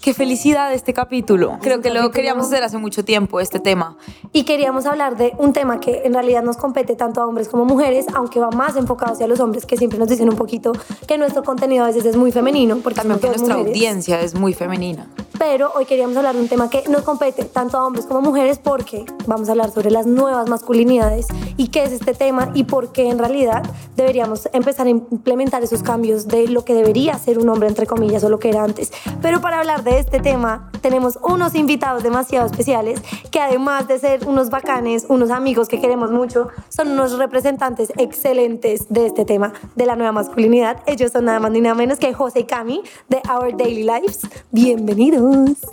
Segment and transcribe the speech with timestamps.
[0.00, 1.58] Qué felicidad este capítulo.
[1.60, 3.96] Creo que lo queríamos hacer hace mucho tiempo, este tema.
[4.32, 7.64] Y queríamos hablar de un tema que en realidad nos compete tanto a hombres como
[7.64, 10.72] mujeres, aunque va más enfocado hacia los hombres, que siempre nos dicen un poquito
[11.06, 12.78] que nuestro contenido a veces es muy femenino.
[12.78, 13.74] Porque También que nuestra mujeres.
[13.74, 15.08] audiencia es muy femenina.
[15.38, 18.22] Pero hoy queríamos hablar de un tema que nos compete tanto a hombres como a
[18.22, 22.64] mujeres porque vamos a hablar sobre las nuevas masculinidades y qué es este tema y
[22.64, 23.62] por qué en realidad
[23.94, 28.24] deberíamos empezar a implementar esos cambios de lo que debería ser un hombre entre comillas
[28.24, 28.90] o lo que era antes.
[29.22, 34.26] Pero para hablar de este tema tenemos unos invitados demasiado especiales que además de ser
[34.26, 39.86] unos bacanes, unos amigos que queremos mucho, son unos representantes excelentes de este tema de
[39.86, 40.82] la nueva masculinidad.
[40.86, 44.20] Ellos son nada más ni nada menos que José y Cami de Our Daily Lives.
[44.52, 45.58] Bienvenidos.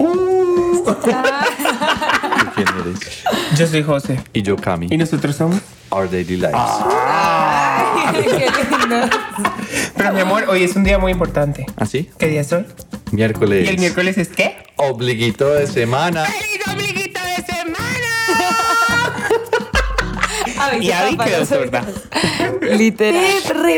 [2.55, 3.23] ¿Quién eres?
[3.55, 4.23] Yo soy José.
[4.33, 4.87] Y yo, Cami.
[4.89, 5.61] ¿Y nosotros somos?
[5.91, 6.51] Our Daily Lives.
[8.11, 9.07] Qué lindo.
[9.95, 11.65] Pero mi amor, hoy es un día muy importante.
[11.77, 12.09] ¿Así?
[12.17, 12.65] ¿Qué día es hoy?
[13.11, 13.65] Miércoles.
[13.65, 14.57] ¿Y el miércoles es qué?
[14.77, 16.25] Obliguito de semana.
[16.25, 18.07] ¡Feliz obliguito de semana!
[20.59, 21.85] Ay, Y ahí quedó sorda.
[22.61, 23.23] Literal.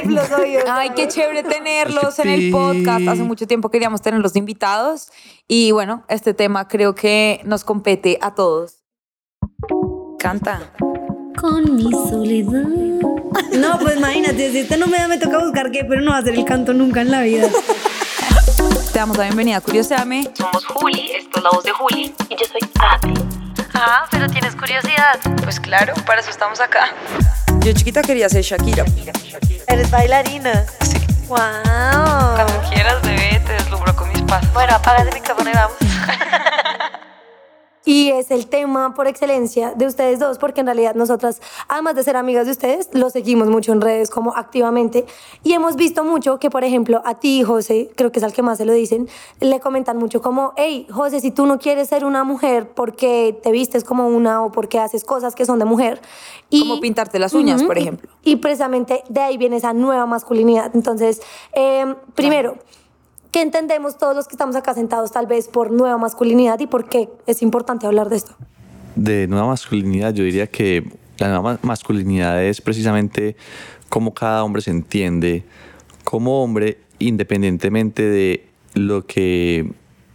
[0.05, 0.63] Los oídos.
[0.69, 3.07] Ay, qué chévere tenerlos en el podcast.
[3.07, 5.09] Hace mucho tiempo queríamos tenerlos invitados.
[5.47, 8.83] Y bueno, este tema creo que nos compete a todos.
[10.19, 10.73] Canta.
[11.39, 12.63] Con mi soledad.
[13.53, 16.17] No, pues imagínate, si este no me da, me toca buscar qué, pero no va
[16.17, 17.49] a ser el canto nunca en la vida.
[18.97, 20.27] Te damos la bienvenida a Curioseame.
[20.33, 23.13] Somos Juli, esto es la voz de Juli y yo soy Ate.
[23.75, 25.19] Ah, pero tienes curiosidad.
[25.43, 26.95] Pues claro, para eso estamos acá.
[27.59, 28.85] Yo chiquita quería ser Shakira.
[29.67, 30.65] Eres bailarina.
[30.81, 30.97] Sí.
[31.27, 31.37] Wow.
[31.37, 34.51] Cuando quieras, bebé, te deslumbro con mis pasos.
[34.51, 35.77] Bueno, apaga el micrófono y vamos.
[37.87, 42.03] Y es el tema por excelencia de ustedes dos, porque en realidad nosotras, además de
[42.03, 45.05] ser amigas de ustedes, los seguimos mucho en redes como activamente.
[45.41, 48.41] Y hemos visto mucho que, por ejemplo, a ti, José, creo que es al que
[48.41, 49.07] más se lo dicen,
[49.39, 53.53] le comentan mucho como, hey, José, si tú no quieres ser una mujer porque te
[53.53, 56.01] vistes como una o porque haces cosas que son de mujer.
[56.49, 58.09] Y, Como pintarte las uñas, por ejemplo.
[58.21, 60.75] Y, precisamente de ahí viene esa nueva masculinidad.
[60.75, 61.21] Entonces,
[61.53, 62.57] eh, primero,
[63.37, 66.89] ¿qué entendemos todos los que estamos acá sentados tal vez por nueva masculinidad y por
[66.89, 68.35] qué es importante hablar de esto?
[68.95, 73.35] De nueva masculinidad, yo diría que la nueva ma- masculinidad es precisamente
[73.89, 75.43] cómo cada hombre se entiende
[76.03, 79.71] como hombre, independientemente de lo que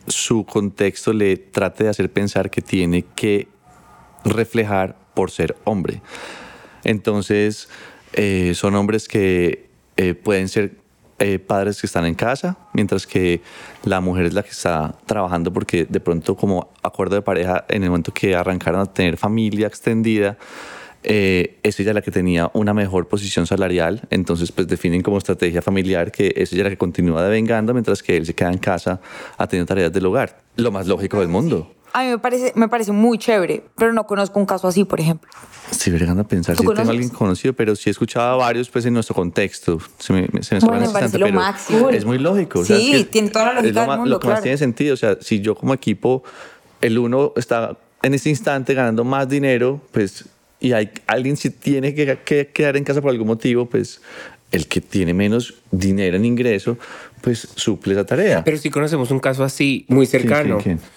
[0.09, 3.47] su contexto le trate de hacer pensar que tiene que
[4.25, 6.03] reflejar por ser hombre.
[6.83, 7.69] Entonces,
[8.15, 10.82] eh, son hombres que eh, pueden ser
[11.23, 13.43] eh, padres que están en casa, mientras que
[13.85, 17.85] la mujer es la que está trabajando porque de pronto como acuerdo de pareja, en
[17.85, 20.37] el momento que arrancaron a tener familia extendida,
[21.05, 25.63] eh, es ella la que tenía una mejor posición salarial, entonces pues definen como estrategia
[25.63, 29.01] familiar que es ella la que continúa devengando mientras que él se queda en casa
[29.39, 30.43] atendiendo tareas del hogar.
[30.57, 31.73] Lo más lógico del mundo.
[31.95, 34.99] A mí me parece, me parece muy chévere, pero no conozco un caso así, por
[35.01, 35.31] ejemplo.
[35.71, 36.89] Estoy bregando a pensar ¿Tú si tengo conoces?
[36.89, 39.79] a alguien conocido, pero sí he escuchado a varios pues en nuestro contexto.
[39.99, 41.91] Se me, se me Bueno, me parece instante, lo pero máximo.
[41.91, 42.61] Es muy lógico.
[42.61, 44.27] o sea, Sí, es que tiene toda la lógica es lo del mundo, Lo que
[44.27, 44.43] más claro.
[44.43, 44.95] tiene sentido.
[44.95, 46.23] O sea, si yo como equipo,
[46.81, 50.25] el uno está en este instante ganando más dinero, pues,
[50.61, 54.01] y hay alguien si tiene que, que quedar en casa por algún motivo, pues
[54.51, 56.77] el que tiene menos dinero en ingreso,
[57.23, 58.45] pues suple esa tarea.
[58.45, 60.59] Pero sí conocemos un caso así, muy cercano.
[60.59, 60.91] ¿Quién, quién,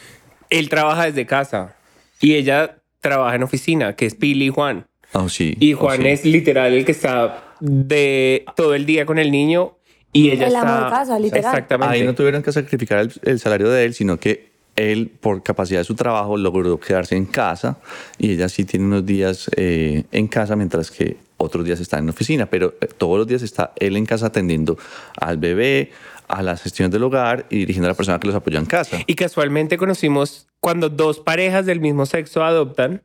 [0.58, 1.76] Él trabaja desde casa
[2.22, 4.88] y ella trabaja en oficina, que es Pili y Juan.
[5.14, 5.56] Oh, sí.
[5.60, 6.08] Y oh, Juan sí.
[6.08, 9.78] es literal el que está de todo el día con el niño
[10.12, 10.62] y ella El está...
[10.62, 11.46] amo de casa, literal.
[11.46, 11.94] Exactamente.
[11.94, 15.80] Ahí no tuvieron que sacrificar el, el salario de él, sino que él, por capacidad
[15.80, 17.78] de su trabajo, logró quedarse en casa
[18.18, 22.06] y ella sí tiene unos días eh, en casa, mientras que otros días está en
[22.06, 24.78] la oficina, pero eh, todos los días está él en casa atendiendo
[25.20, 25.92] al bebé,
[26.28, 28.98] a las gestiones del hogar y dirigiendo a la persona que los apoya en casa.
[29.06, 33.04] Y casualmente conocimos cuando dos parejas del mismo sexo adoptan,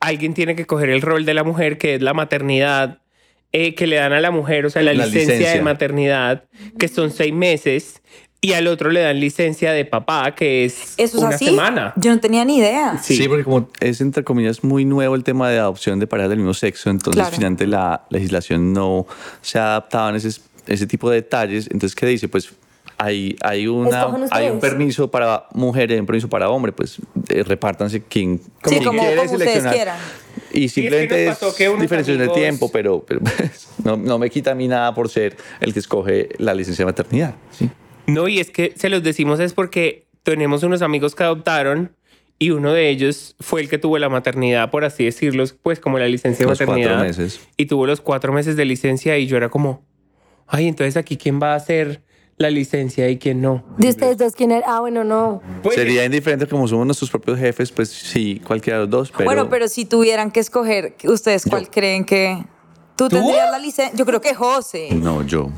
[0.00, 3.00] alguien tiene que coger el rol de la mujer, que es la maternidad,
[3.52, 5.54] eh, que le dan a la mujer, o sea, la, La licencia, licencia.
[5.54, 6.44] de maternidad,
[6.78, 8.02] que son seis meses,
[8.40, 11.46] y al otro le dan licencia de papá, que es ¿Eso es una así?
[11.46, 11.92] semana.
[11.96, 12.98] Yo no tenía ni idea.
[13.02, 13.16] Sí.
[13.16, 13.28] Sí.
[13.28, 16.54] porque como es entre comillas muy nuevo el tema de adopción de parejas del mismo
[16.54, 17.34] sexo, entonces Claro.
[17.34, 19.06] finalmente la legislación no
[19.42, 21.66] se ha adaptado en ese, ese tipo de detalles.
[21.70, 22.28] Entonces, ¿qué dice?
[22.28, 22.50] Pues
[22.96, 26.98] hay, hay, una, hay un permiso para mujeres y un permiso para hombres, pues
[27.28, 29.74] eh, repártanse quien, Sí, quien como- quiere como ustedes seleccionar.
[29.74, 29.98] quieran.
[30.52, 34.52] Y simplemente pasó es que el amigos- tiempo, pero, pero pues, no, no me quita
[34.52, 37.34] a mí nada por ser el que escoge la licencia de maternidad.
[37.50, 37.68] ¿sí?
[38.08, 41.94] No, y es que se los decimos es porque tenemos unos amigos que adoptaron
[42.40, 45.98] y uno de ellos fue el que tuvo la maternidad, por así decirlo, pues como
[45.98, 47.02] la licencia de Los cuatro maternidad.
[47.02, 47.40] meses.
[47.56, 49.84] Y tuvo los cuatro meses de licencia y yo era como,
[50.46, 52.02] ay, entonces aquí quién va a hacer
[52.36, 53.64] la licencia y quién no.
[53.78, 54.64] De ustedes dos, ¿quién era?
[54.68, 55.42] Ah, bueno, no.
[55.62, 59.24] Pues, Sería indiferente como somos nuestros propios jefes, pues sí, cualquiera de los dos, pero...
[59.24, 62.38] Bueno, pero si tuvieran que escoger, ¿ustedes cuál creen que
[62.94, 63.16] tú, ¿Tú?
[63.16, 63.96] tendrías la licencia?
[63.98, 64.90] Yo creo que José.
[64.94, 65.50] No, yo.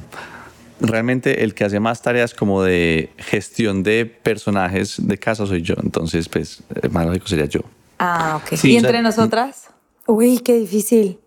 [0.80, 5.74] Realmente el que hace más tareas como de gestión de personajes de casa soy yo,
[5.82, 7.60] entonces pues el más lógico sería yo.
[7.98, 8.56] Ah, ok.
[8.56, 8.72] Sí.
[8.72, 9.68] ¿Y entre nosotras?
[10.06, 11.18] Uy, qué difícil.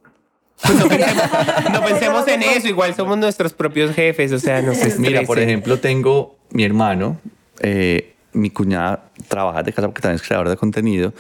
[0.78, 1.24] no pensemos,
[1.72, 5.40] no pensemos en eso, igual somos nuestros propios jefes, o sea, no se Mira, por
[5.40, 7.20] ejemplo, tengo mi hermano,
[7.60, 11.14] eh, mi cuñada trabaja de casa porque también es creador de contenido,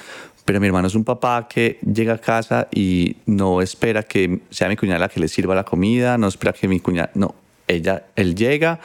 [0.45, 4.67] pero mi hermano es un papá que llega a casa y no espera que sea
[4.67, 7.35] mi cuñada la que le sirva la comida, no espera que mi cuñada, no,
[7.67, 8.79] ella, él llega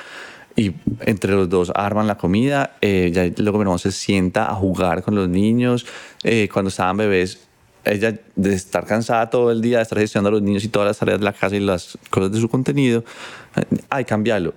[0.56, 4.54] y entre los dos arman la comida, eh, ya luego mi hermano se sienta a
[4.54, 5.86] jugar con los niños,
[6.24, 7.48] eh, cuando estaban bebés
[7.84, 10.88] ella de estar cansada todo el día, de estar gestionando a los niños y todas
[10.88, 13.04] las tareas de la casa y las cosas de su contenido,
[13.56, 14.54] eh, ay, cambiarlo.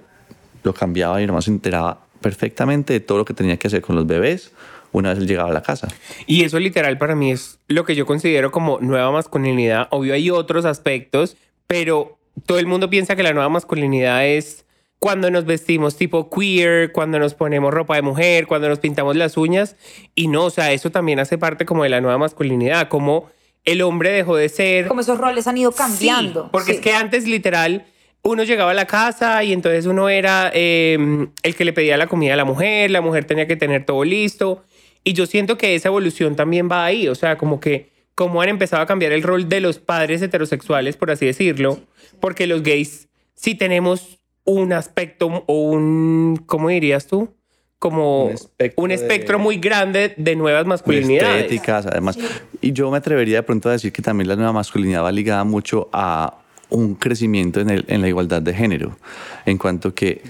[0.64, 3.82] Lo cambiaba y mi hermano se enteraba perfectamente de todo lo que tenía que hacer
[3.82, 4.52] con los bebés
[4.92, 5.88] una vez él llegaba a la casa.
[6.28, 9.88] Y eso literal para mí es lo que yo considero como nueva masculinidad.
[9.92, 11.38] Obvio hay otros aspectos,
[11.68, 14.66] pero todo el mundo piensa que la nueva masculinidad es
[15.00, 19.36] cuando nos vestimos tipo queer, cuando nos ponemos ropa de mujer, cuando nos pintamos las
[19.36, 19.76] uñas.
[20.16, 23.30] Y no, o sea, eso también hace parte como de la nueva masculinidad, como
[23.66, 24.88] el hombre dejó de ser...
[24.88, 26.44] Como esos roles han ido cambiando.
[26.44, 26.78] Sí, porque Sí.
[26.78, 27.86] es que antes literal
[28.24, 32.06] uno llegaba a la casa y entonces uno era eh, el que le pedía la
[32.08, 34.64] comida a la mujer, la mujer tenía que tener todo listo.
[35.04, 38.50] Y yo siento que esa evolución también va ahí, o sea, como que como han
[38.50, 41.80] empezado a cambiar el rol de los padres heterosexuales, por así decirlo,
[42.20, 47.34] porque los gays sí tenemos un aspecto o un, ¿cómo dirías tú?
[47.80, 51.44] Como Un espectro un de- espectro muy grande de nuevas masculinidades.
[51.46, 52.18] Estéticas, además.
[52.62, 55.44] Y yo me atrevería de pronto a decir que también la nueva masculinidad va ligada
[55.44, 56.38] mucho a
[56.70, 58.98] un crecimiento en, el- en la igualdad de género,
[59.46, 60.22] en cuanto que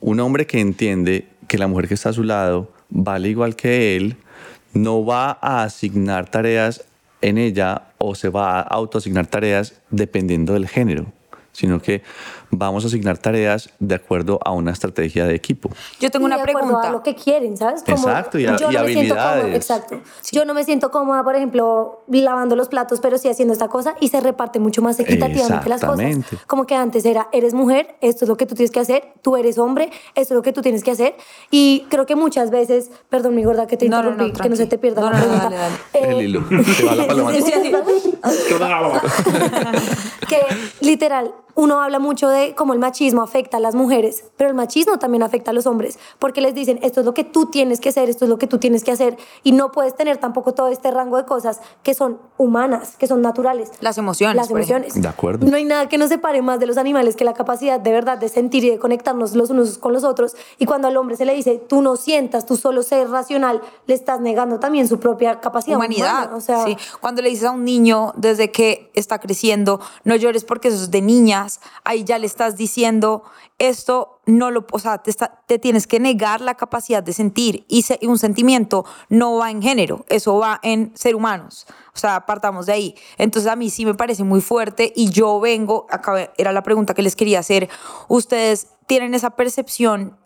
[0.00, 3.96] un hombre que entiende que la mujer que está a su lado vale igual que
[3.96, 4.16] él,
[4.74, 6.84] no va a asignar tareas
[7.24, 11.06] en ella o se va a autoasignar tareas dependiendo del género,
[11.52, 12.02] sino que
[12.58, 15.70] vamos a asignar tareas de acuerdo a una estrategia de equipo.
[16.00, 16.88] Yo tengo Y una de pregunta.
[16.88, 17.82] a lo que quieren, ¿sabes?
[17.86, 19.56] Exacto, y a- yo y no me siento cómoda, habilidades.
[19.56, 20.00] exacto.
[20.32, 23.94] Yo no me siento cómoda, por ejemplo, lavando los platos, pero sí haciendo esta cosa
[24.00, 26.00] y se reparte mucho más equitativamente las cosas.
[26.00, 26.38] Exactamente.
[26.46, 29.36] Como que antes era, eres mujer, esto es lo que tú tienes que hacer, tú
[29.36, 31.16] eres hombre, esto es lo que tú tienes que hacer.
[31.50, 34.48] Y creo que muchas veces, perdón, mi gorda, que te No, no, no, interrumpí, que
[34.48, 35.56] no se te pierda la No, no, no, pregunta.
[35.56, 36.42] dale, El Eh, hilo.
[36.76, 37.32] Se va la paloma.
[37.32, 37.72] sí, sí, sí.
[40.28, 40.38] que
[40.80, 44.98] literal, uno habla mucho de cómo el machismo afecta a las mujeres, pero el machismo
[44.98, 47.88] también afecta a los hombres, porque les dicen, esto es lo que tú tienes que
[47.88, 50.68] hacer, esto es lo que tú tienes que hacer, y no puedes tener tampoco todo
[50.68, 53.70] este rango de cosas que son humanas, que son naturales.
[53.80, 55.00] Las emociones, Las por emociones.
[55.00, 55.46] De acuerdo.
[55.46, 58.18] No hay nada que nos separe más de los animales que la capacidad de verdad
[58.18, 60.36] de sentir y de conectarnos los unos con los otros.
[60.58, 63.94] Y cuando al hombre se le dice, tú no sientas, tú solo ser racional, le
[63.94, 66.24] estás negando también su propia capacidad humanidad.
[66.24, 66.36] humana.
[66.36, 66.76] O sea, sí.
[67.00, 70.90] Cuando le dices a un niño desde que está creciendo, no llores porque eso es
[70.90, 73.22] de niñas, ahí ya le estás diciendo
[73.58, 75.12] esto no lo, o sea, te,
[75.46, 79.50] te tienes que negar la capacidad de sentir y, se- y un sentimiento no va
[79.50, 81.66] en género, eso va en ser humanos.
[81.94, 82.94] O sea, partamos de ahí.
[83.18, 86.94] Entonces a mí sí me parece muy fuerte y yo vengo, acá era la pregunta
[86.94, 87.68] que les quería hacer,
[88.08, 90.18] ustedes tienen esa percepción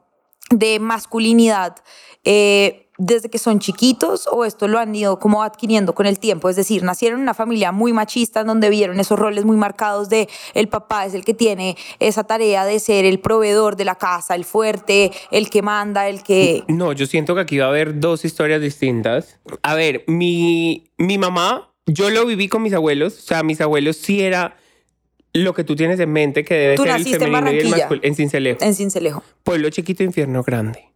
[0.51, 1.77] de masculinidad
[2.25, 6.51] eh, desde que son chiquitos o esto lo han ido como adquiriendo con el tiempo?
[6.51, 10.09] Es decir, nacieron en una familia muy machista en donde vieron esos roles muy marcados
[10.09, 13.95] de el papá es el que tiene esa tarea de ser el proveedor de la
[13.95, 16.65] casa, el fuerte, el que manda, el que...
[16.69, 19.39] No, yo siento que aquí va a haber dos historias distintas.
[19.63, 23.19] A ver, mi, mi mamá, yo lo viví con mis abuelos.
[23.19, 24.57] O sea, mis abuelos sí era
[25.33, 27.59] lo que tú tienes en mente que debe Tú ser el naciste en femenino y
[27.59, 28.07] el masculino.
[28.07, 28.65] En Cincelejo.
[28.65, 29.23] En Cincelejo.
[29.45, 30.88] Pueblo chiquito, infierno grande.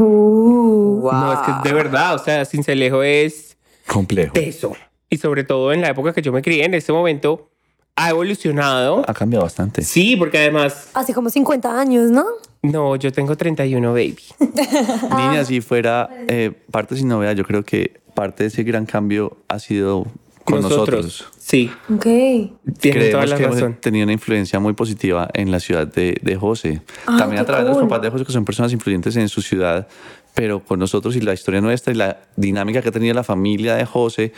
[0.00, 2.14] Uh, No, es que es de verdad.
[2.14, 4.32] O sea, Cincelejo es Complejo.
[4.34, 4.72] peso.
[5.10, 7.50] Y sobre todo en la época que yo me crié, en este momento
[7.96, 9.04] ha evolucionado.
[9.06, 9.82] Ha cambiado bastante.
[9.82, 12.24] Sí, porque además, hace como 50 años, ¿no?
[12.62, 14.18] no, yo tengo 31, baby.
[14.40, 19.36] Niña, si fuera eh, parte sin novedad, yo creo que parte de ese gran cambio
[19.48, 20.06] ha sido
[20.44, 21.26] con nosotros.
[21.38, 22.02] Sí, Ok.
[22.02, 23.76] tienen Creemos toda la que hemos razón.
[23.80, 26.82] tenido una influencia muy positiva en la ciudad de, de José.
[27.06, 27.88] Ah, También a través de los cool.
[27.88, 29.86] papás de José, que son personas influyentes en su ciudad,
[30.34, 33.74] pero con nosotros y la historia nuestra y la dinámica que ha tenido la familia
[33.76, 34.32] de José,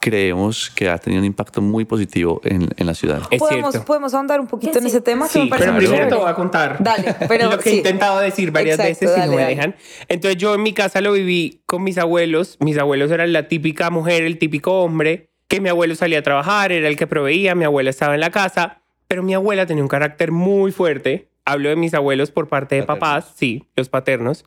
[0.00, 3.20] creemos que ha tenido un impacto muy positivo en, en la ciudad.
[3.30, 3.86] Es ¿Podemos, cierto.
[3.86, 5.26] ¿Podemos ahondar un poquito en ese tema?
[5.26, 6.76] que Sí, me parece pero primero te voy a contar.
[6.82, 7.78] Dale, pero lo que he sí.
[7.78, 9.54] intentado decir varias Exacto, veces y dale, no me dale.
[9.56, 9.74] dejan.
[10.08, 12.56] Entonces yo en mi casa lo viví con mis abuelos.
[12.60, 16.70] Mis abuelos eran la típica mujer, el típico hombre, que mi abuelo salía a trabajar,
[16.72, 19.88] era el que proveía, mi abuela estaba en la casa, pero mi abuela tenía un
[19.88, 21.28] carácter muy fuerte.
[21.44, 24.44] hablo de mis abuelos por parte de papás, sí, los paternos.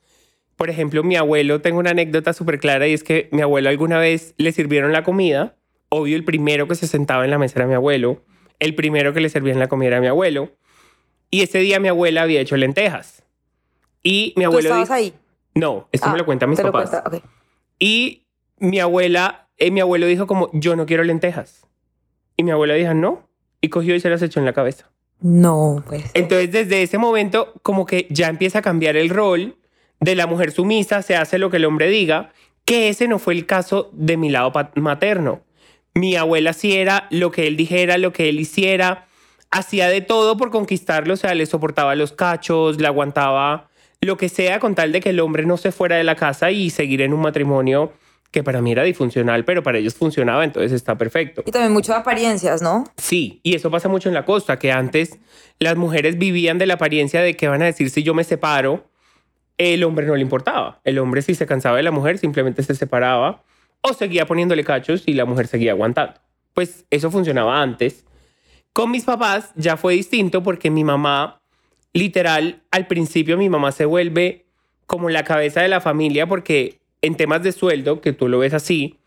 [0.55, 3.99] Por ejemplo, mi abuelo, tengo una anécdota súper clara y es que mi abuelo alguna
[3.99, 5.57] vez le sirvieron la comida.
[5.89, 8.23] Obvio, el primero que se sentaba en la mesa era mi abuelo.
[8.59, 10.51] El primero que le servían la comida era mi abuelo.
[11.31, 13.23] Y ese día mi abuela había hecho lentejas.
[14.03, 14.69] Y mi ¿Tú abuelo...
[14.69, 15.13] estabas dijo- ahí?
[15.55, 16.89] No, esto me Ah, lo cuentan mis papás.
[16.89, 17.23] cuenta, ok.
[17.79, 18.22] Y
[18.63, 21.67] mi abuela, eh, mi abuelo dijo como, yo no quiero lentejas.
[22.37, 23.27] Y mi abuela dijo, no.
[23.59, 24.89] Y cogió y se las echó en la cabeza.
[25.19, 26.09] No, pues.
[26.13, 29.57] Entonces, desde ese momento, como que ya empieza a cambiar el rol
[29.99, 32.31] de la mujer sumisa, se hace lo que el hombre diga,
[32.63, 35.41] que ese no fue el caso de mi lado materno.
[35.93, 39.07] Mi abuela sí era lo que él dijera, lo que él hiciera,
[39.51, 44.29] hacía de todo por conquistarlo, o sea, le soportaba los cachos, le aguantaba lo que
[44.29, 47.01] sea con tal de que el hombre no se fuera de la casa y seguir
[47.01, 47.91] en un matrimonio
[48.33, 51.43] que para mí era disfuncional, pero para ellos funcionaba, entonces está perfecto.
[51.45, 52.83] Y también mucho de apariencias, ¿no?
[52.97, 55.19] Sí, y eso pasa mucho en la costa, que antes
[55.59, 58.89] las mujeres vivían de la apariencia de que van a decir si yo me separo,
[59.59, 60.81] el hombre no le importaba.
[60.83, 63.43] El hombre si se cansaba de la mujer simplemente se separaba
[63.81, 66.15] o seguía poniéndole cachos y la mujer seguía aguantando.
[66.55, 68.03] Pues eso funcionaba antes.
[68.73, 71.39] Con mis papás ya fue distinto porque mi mamá,
[71.93, 74.47] literal, al principio mi mamá se vuelve
[74.87, 78.53] como la cabeza de la familia porque en temas de sueldo, que tú lo ves
[78.53, 78.97] así,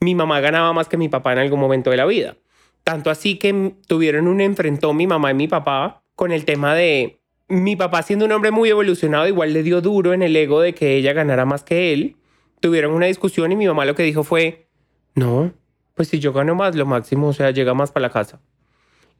[0.00, 2.36] mi mamá ganaba más que mi papá en algún momento de la vida.
[2.82, 7.20] Tanto así que tuvieron un enfrentón mi mamá y mi papá con el tema de
[7.48, 10.74] mi papá siendo un hombre muy evolucionado, igual le dio duro en el ego de
[10.74, 12.16] que ella ganara más que él.
[12.60, 14.66] Tuvieron una discusión y mi mamá lo que dijo fue,
[15.14, 15.52] no,
[15.94, 18.40] pues si yo gano más, lo máximo, o sea, llega más para la casa.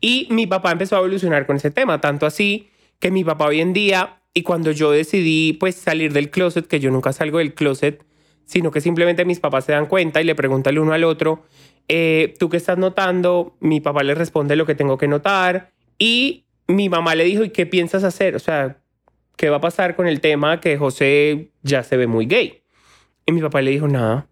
[0.00, 3.60] Y mi papá empezó a evolucionar con ese tema, tanto así que mi papá hoy
[3.60, 7.52] en día, y cuando yo decidí pues salir del closet, que yo nunca salgo del
[7.52, 8.04] closet,
[8.44, 11.44] sino que simplemente mis papás se dan cuenta y le preguntan el uno al otro,
[11.88, 13.56] eh, ¿tú qué estás notando?
[13.60, 17.50] Mi papá le responde lo que tengo que notar y mi mamá le dijo, ¿y
[17.50, 18.36] qué piensas hacer?
[18.36, 18.78] O sea,
[19.36, 22.62] ¿qué va a pasar con el tema que José ya se ve muy gay?
[23.26, 24.26] Y mi papá le dijo, nada,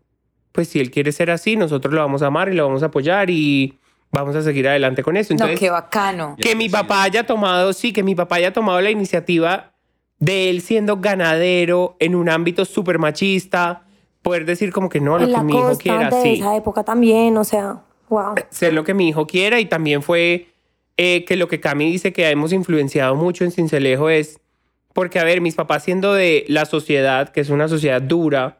[0.52, 2.86] pues si él quiere ser así, nosotros lo vamos a amar y lo vamos a
[2.86, 3.78] apoyar y
[4.10, 5.32] vamos a seguir adelante con eso.
[5.32, 6.36] Entonces, no, qué bacano.
[6.40, 9.72] que mi papá haya tomado, sí, que mi papá haya tomado la iniciativa
[10.18, 13.84] de él siendo ganadero en un ámbito súper machista,
[14.22, 16.84] poder decir como que no, lo en que mi hijo quiera, de sí, esa época
[16.84, 18.34] también, o sea, wow.
[18.50, 20.48] ser lo que mi hijo quiera y también fue
[20.96, 24.40] eh, que lo que Cami dice que hemos influenciado mucho en Cincelejo es
[24.92, 28.58] porque, a ver, mis papás siendo de la sociedad, que es una sociedad dura,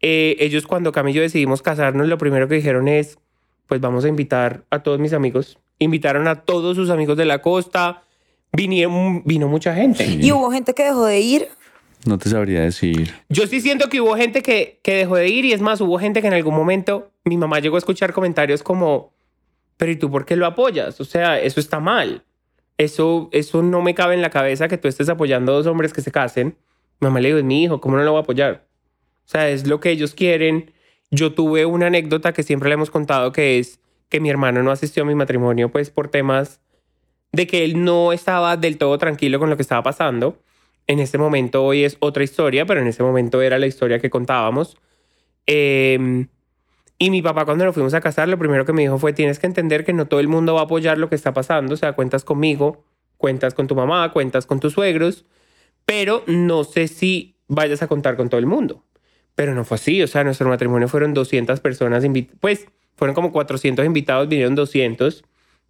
[0.00, 3.18] eh, ellos cuando Cami y yo decidimos casarnos, lo primero que dijeron es,
[3.68, 5.58] pues vamos a invitar a todos mis amigos.
[5.78, 8.02] Invitaron a todos sus amigos de la costa,
[8.52, 10.04] vinieron, vino mucha gente.
[10.04, 10.18] Sí.
[10.20, 11.48] Y hubo gente que dejó de ir.
[12.04, 13.14] No te sabría decir.
[13.28, 15.98] Yo sí siento que hubo gente que, que dejó de ir y es más, hubo
[15.98, 19.12] gente que en algún momento mi mamá llegó a escuchar comentarios como,
[19.76, 21.00] pero ¿y tú por qué lo apoyas?
[21.00, 22.24] O sea, eso está mal.
[22.78, 25.92] Eso, eso no me cabe en la cabeza que tú estés apoyando a dos hombres
[25.92, 26.56] que se casen.
[26.98, 28.66] Mamá le dijo, es mi hijo, ¿cómo no lo voy a apoyar?
[29.24, 30.72] O sea, es lo que ellos quieren.
[31.10, 34.70] Yo tuve una anécdota que siempre le hemos contado que es que mi hermano no
[34.70, 36.60] asistió a mi matrimonio pues por temas
[37.32, 40.38] de que él no estaba del todo tranquilo con lo que estaba pasando.
[40.92, 44.10] En este momento hoy es otra historia, pero en ese momento era la historia que
[44.10, 44.76] contábamos.
[45.46, 46.26] Eh,
[46.98, 49.38] y mi papá cuando nos fuimos a casar, lo primero que me dijo fue, tienes
[49.38, 51.76] que entender que no todo el mundo va a apoyar lo que está pasando, o
[51.78, 52.84] sea, cuentas conmigo,
[53.16, 55.24] cuentas con tu mamá, cuentas con tus suegros,
[55.86, 58.84] pero no sé si vayas a contar con todo el mundo.
[59.34, 62.04] Pero no fue así, o sea, nuestro matrimonio fueron 200 personas,
[62.38, 65.24] pues fueron como 400 invitados, vinieron 200.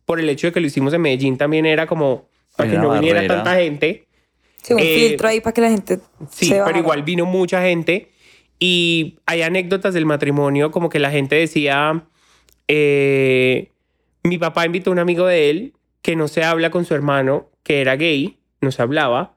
[0.04, 2.92] Por el hecho de que lo hicimos en Medellín también era como para que no
[2.92, 4.08] viniera tanta gente.
[4.62, 5.98] Sí, un Eh, filtro ahí para que la gente
[6.30, 8.10] Sí, se pero igual vino mucha gente
[8.58, 12.04] y hay anécdotas del matrimonio como que la gente decía,
[12.68, 13.70] eh,
[14.22, 17.48] mi papá invitó a un amigo de él que no se habla con su hermano,
[17.64, 19.34] que era gay, no se hablaba,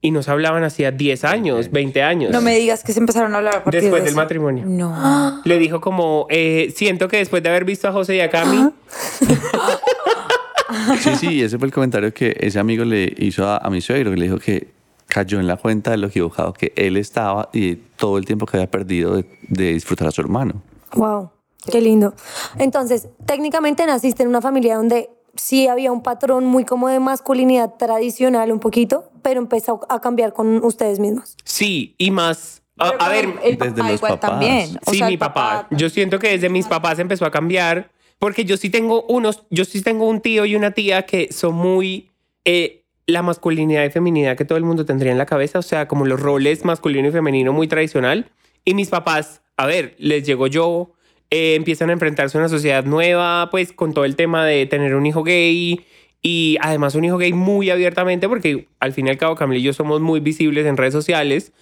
[0.00, 2.30] y no se hablaban hacía 10 años, 20 años.
[2.30, 4.16] No me digas que se empezaron a hablar a partir Después de del eso.
[4.20, 4.64] matrimonio.
[4.66, 5.40] No.
[5.44, 8.58] Le dijo como, eh, siento que después de haber visto a José y a Cami,
[11.00, 14.10] Sí, sí, ese fue el comentario que ese amigo le hizo a, a mi suegro,
[14.10, 14.68] que le dijo que
[15.06, 18.56] cayó en la cuenta de lo equivocado que él estaba y todo el tiempo que
[18.56, 20.62] había perdido de, de disfrutar a su hermano.
[20.94, 21.30] Wow,
[21.70, 22.14] qué lindo.
[22.58, 27.74] Entonces, técnicamente naciste en una familia donde sí había un patrón muy como de masculinidad
[27.78, 31.36] tradicional un poquito, pero empezó a cambiar con ustedes mismos.
[31.44, 34.30] sí, y más, a, a ver, el desde papá los igual papás.
[34.30, 34.78] también.
[34.86, 35.66] O sí, sea, mi el papá.
[35.70, 37.90] Yo siento que desde mis papás empezó a cambiar.
[38.18, 41.54] Porque yo sí tengo unos, yo sí tengo un tío y una tía que son
[41.54, 42.10] muy
[42.44, 45.58] eh, la masculinidad y feminidad que todo el mundo tendría en la cabeza.
[45.58, 48.30] O sea, como los roles masculino y femenino muy tradicional.
[48.64, 50.92] Y mis papás, a ver, les llegó yo,
[51.30, 54.94] eh, empiezan a enfrentarse a una sociedad nueva, pues con todo el tema de tener
[54.94, 55.84] un hijo gay
[56.22, 59.62] y además un hijo gay muy abiertamente porque al fin y al cabo Camila y
[59.62, 61.52] yo somos muy visibles en redes sociales.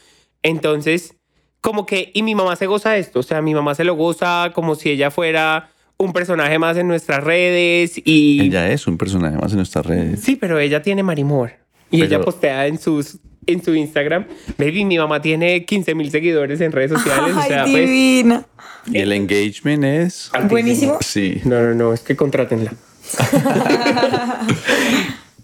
[0.43, 1.17] Entonces,
[1.61, 4.53] como que, y mi mamá se goza esto, o sea, mi mamá se lo goza
[4.55, 5.71] como si ella fuera
[6.03, 8.41] un personaje más en nuestras redes y...
[8.41, 10.21] Ella es un personaje más en nuestras redes.
[10.21, 11.53] Sí, pero ella tiene marimor.
[11.91, 16.13] Y Pero- ella postea en sus en su Instagram, baby, mi mamá tiene 15 mil
[16.13, 17.35] seguidores en redes sociales.
[17.35, 18.47] o Ay, sea, pues, divina.
[18.87, 20.31] Y el engagement es...
[20.49, 20.99] Buenísimo.
[21.01, 21.41] Sí.
[21.45, 22.73] no, no, no, es que contrátenla.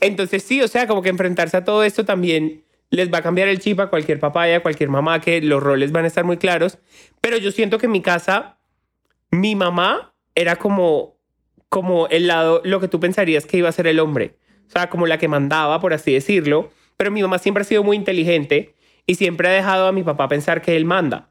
[0.00, 3.48] Entonces sí, o sea, como que enfrentarse a todo esto también les va a cambiar
[3.48, 6.24] el chip a cualquier papá y a cualquier mamá, que los roles van a estar
[6.24, 6.78] muy claros.
[7.20, 8.58] Pero yo siento que en mi casa,
[9.30, 11.16] mi mamá era como,
[11.68, 14.36] como el lado, lo que tú pensarías que iba a ser el hombre.
[14.68, 16.70] O sea, como la que mandaba, por así decirlo.
[16.96, 20.28] Pero mi mamá siempre ha sido muy inteligente y siempre ha dejado a mi papá
[20.28, 21.30] pensar que él manda.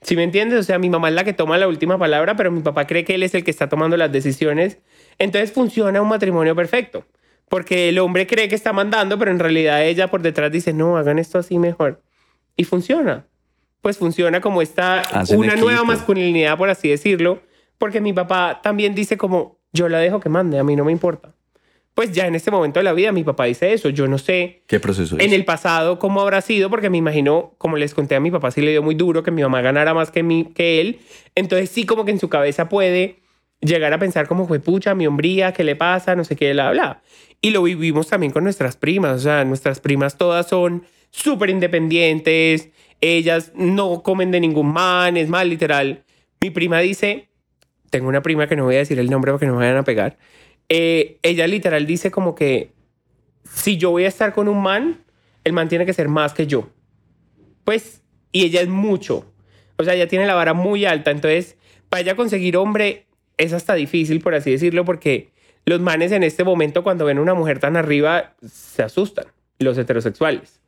[0.00, 0.60] ¿Sí me entiendes?
[0.60, 3.04] O sea, mi mamá es la que toma la última palabra, pero mi papá cree
[3.04, 4.78] que él es el que está tomando las decisiones.
[5.18, 7.04] Entonces funciona un matrimonio perfecto.
[7.48, 10.98] Porque el hombre cree que está mandando, pero en realidad ella por detrás dice, no,
[10.98, 12.00] hagan esto así mejor.
[12.56, 13.26] Y funciona.
[13.80, 17.42] Pues funciona como esta, Hacen una nueva masculinidad, por así decirlo.
[17.78, 20.92] Porque mi papá también dice como, yo la dejo que mande, a mí no me
[20.92, 21.34] importa.
[21.94, 23.88] Pues ya en este momento de la vida mi papá dice eso.
[23.88, 25.24] Yo no sé ¿Qué proceso es?
[25.24, 28.50] en el pasado cómo habrá sido, porque me imagino, como les conté a mi papá,
[28.50, 30.98] sí le dio muy duro que mi mamá ganara más que, mí, que él.
[31.36, 33.20] Entonces sí como que en su cabeza puede
[33.60, 36.16] llegar a pensar como fue pucha, mi hombría, ¿qué le pasa?
[36.16, 37.02] No sé qué, bla, bla.
[37.40, 39.16] Y lo vivimos también con nuestras primas.
[39.16, 42.70] O sea, nuestras primas todas son súper independientes.
[43.00, 45.16] Ellas no comen de ningún man.
[45.16, 46.04] Es más, literal.
[46.40, 47.28] Mi prima dice,
[47.94, 49.84] tengo una prima que no voy a decir el nombre porque no me vayan a
[49.84, 50.16] pegar.
[50.68, 52.72] Eh, ella literal dice como que
[53.44, 55.04] si yo voy a estar con un man,
[55.44, 56.68] el man tiene que ser más que yo.
[57.62, 59.32] Pues, y ella es mucho.
[59.76, 61.12] O sea, ella tiene la vara muy alta.
[61.12, 61.56] Entonces,
[61.88, 65.28] para ella conseguir hombre es hasta difícil, por así decirlo, porque
[65.64, 69.26] los manes en este momento, cuando ven una mujer tan arriba, se asustan,
[69.60, 70.60] los heterosexuales.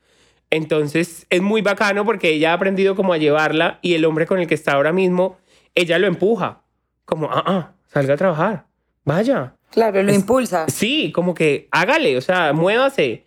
[0.50, 4.38] Entonces, es muy bacano porque ella ha aprendido como a llevarla y el hombre con
[4.38, 5.38] el que está ahora mismo,
[5.74, 6.62] ella lo empuja.
[7.06, 8.66] Como, ah, ah, salga a trabajar,
[9.04, 10.66] vaya, Claro, lo impulsa.
[10.68, 13.26] Sí, como que hágale, o sea, muévase,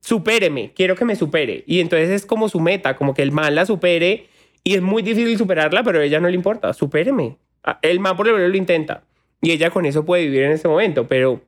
[0.00, 1.64] supéreme, quiero que me supere.
[1.66, 4.26] Y entonces es como su meta, como que el man la supere
[4.62, 7.38] y es muy difícil superarla, pero a ella no le importa, supéreme.
[7.64, 9.04] Ah, El man por lo menos lo intenta
[9.40, 11.40] y ella con eso puede vivir en ese momento, pero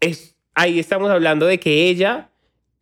[0.00, 2.30] es, ahí estamos hablando de que ella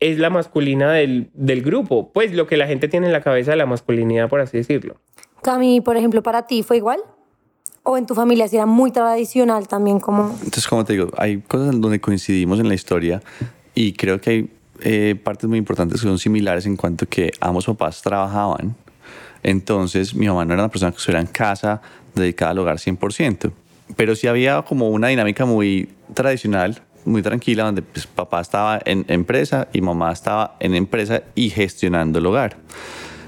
[0.00, 3.50] es la masculina del, del grupo, pues lo que la gente tiene en la cabeza
[3.50, 4.96] de la masculinidad, por así decirlo.
[5.42, 7.00] Cami, por ejemplo, ¿para ti fue igual?
[7.84, 10.30] ¿O en tu familia si era muy tradicional también como...
[10.30, 13.22] Entonces, como te digo, hay cosas donde coincidimos en la historia
[13.74, 17.66] y creo que hay eh, partes muy importantes que son similares en cuanto que ambos
[17.66, 18.74] papás trabajaban.
[19.42, 21.82] Entonces, mi mamá no era una persona que estuviera en casa
[22.14, 23.52] dedicada al hogar 100%,
[23.96, 29.04] pero sí había como una dinámica muy tradicional, muy tranquila, donde pues, papá estaba en
[29.08, 32.56] empresa y mamá estaba en empresa y gestionando el hogar.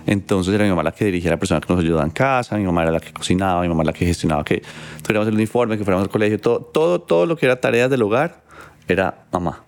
[0.06, 2.56] Entonces era mi mamá la que dirigía a la persona que nos ayudaba en casa,
[2.56, 4.62] mi mamá era la que cocinaba, mi mamá la que gestionaba que
[5.02, 8.02] tuviéramos el uniforme, que fuéramos al colegio, todo, todo, todo lo que era tareas del
[8.02, 8.44] hogar
[8.86, 9.64] era mamá.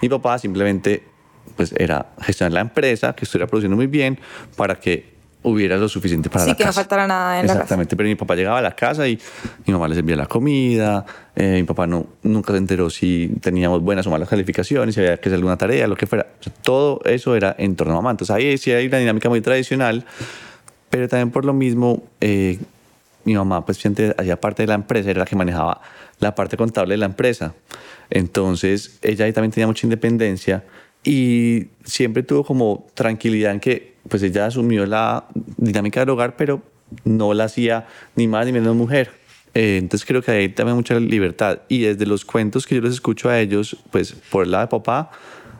[0.00, 1.02] Mi papá simplemente
[1.56, 4.18] pues era gestionar la empresa, que estuviera produciendo muy bien
[4.56, 5.15] para que
[5.48, 6.80] hubiera lo suficiente para Sí, la que no casa.
[6.80, 7.62] faltara nada en la casa.
[7.62, 9.18] Exactamente, pero mi papá llegaba a la casa y
[9.64, 13.80] mi mamá le servía la comida, eh, mi papá no, nunca se enteró si teníamos
[13.82, 16.26] buenas o malas calificaciones, si había que hacer alguna tarea, lo que fuera.
[16.40, 18.10] O sea, todo eso era en torno a mamá.
[18.10, 20.04] Entonces ahí sí hay una dinámica muy tradicional,
[20.90, 22.58] pero también por lo mismo, eh,
[23.24, 25.80] mi mamá pues siempre hacía parte de la empresa, era la que manejaba
[26.18, 27.54] la parte contable de la empresa.
[28.10, 30.64] Entonces ella ahí también tenía mucha independencia
[31.04, 35.24] y siempre tuvo como tranquilidad en que pues ella asumió la
[35.56, 36.62] dinámica del hogar, pero
[37.04, 39.10] no la hacía ni más ni menos mujer.
[39.54, 41.60] Eh, entonces creo que hay también mucha libertad.
[41.68, 44.68] Y desde los cuentos que yo les escucho a ellos, pues por el lado de
[44.68, 45.10] papá,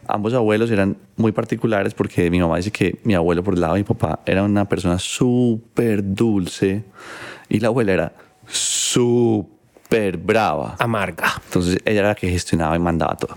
[0.07, 3.75] ambos abuelos eran muy particulares porque mi mamá dice que mi abuelo por el lado
[3.75, 6.85] de mi papá era una persona súper dulce
[7.49, 8.13] y la abuela era
[8.47, 10.77] súper brava.
[10.79, 11.41] Amarga.
[11.47, 13.37] Entonces ella era la que gestionaba y mandaba todo.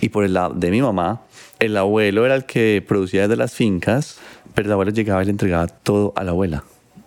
[0.00, 1.22] Y por el lado de mi mamá,
[1.60, 4.18] el abuelo era el que producía desde las fincas,
[4.54, 6.64] pero el abuelo llegaba y le entregaba todo a la abuela.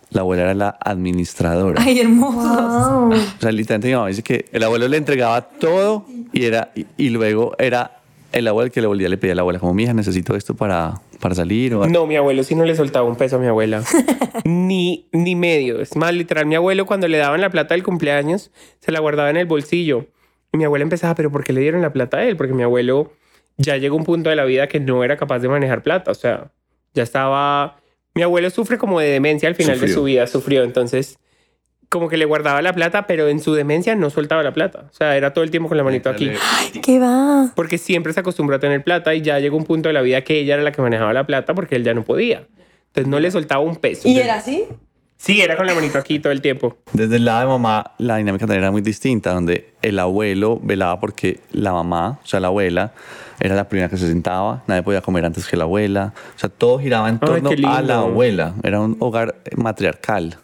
[0.09, 1.81] La abuela era la administradora.
[1.83, 3.09] Ay, hermoso.
[3.09, 6.85] O sea, literalmente mi mamá dice que el abuelo le entregaba todo y, era, y,
[6.97, 7.97] y luego era
[8.31, 10.35] el abuelo el que le volvía, le pedía a la abuela, como, mi hija, necesito
[10.35, 11.73] esto para, para salir.
[11.75, 13.83] O, No, mi abuelo sí no le soltaba un peso a mi abuela.
[14.45, 15.81] ni, ni medio.
[15.81, 19.29] Es más, literal, mi abuelo cuando le daban la plata del cumpleaños, se la guardaba
[19.29, 20.07] en el bolsillo.
[20.53, 22.37] Y mi abuela empezaba, pero ¿por qué le dieron la plata a él?
[22.37, 23.11] Porque mi abuelo
[23.57, 26.11] ya llegó a un punto de la vida que no era capaz de manejar plata.
[26.11, 26.51] O sea,
[26.97, 27.77] ya estaba...
[28.13, 30.63] Mi abuelo sufre como de demencia al final de su vida, sufrió.
[30.63, 31.19] Entonces,
[31.89, 34.87] como que le guardaba la plata, pero en su demencia no soltaba la plata.
[34.91, 36.31] O sea, era todo el tiempo con la manito aquí.
[36.83, 37.51] ¿Qué va?
[37.55, 40.23] Porque siempre se acostumbró a tener plata y ya llegó un punto de la vida
[40.23, 42.47] que ella era la que manejaba la plata porque él ya no podía.
[42.87, 44.07] Entonces no le soltaba un peso.
[44.07, 44.65] ¿Y era así?
[45.17, 46.77] Sí, era con la manito aquí todo el tiempo.
[46.93, 50.99] Desde el lado de mamá, la dinámica también era muy distinta, donde el abuelo velaba
[50.99, 52.93] porque la mamá, o sea, la abuela,
[53.39, 56.13] era la primera que se sentaba, nadie podía comer antes que la abuela.
[56.35, 58.53] O sea, todo giraba en torno a la abuela.
[58.63, 60.37] Era un hogar matriarcal,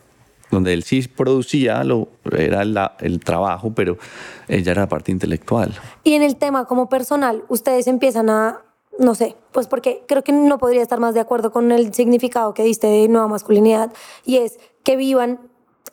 [0.49, 3.97] donde él sí producía, lo, era la- el trabajo, pero
[4.47, 5.71] ella era la parte intelectual.
[6.03, 8.59] Y en el tema como personal, ustedes empiezan a,
[8.99, 12.53] no sé, pues porque creo que no podría estar más de acuerdo con el significado
[12.53, 13.91] que diste de nueva masculinidad
[14.25, 15.39] y es que vivan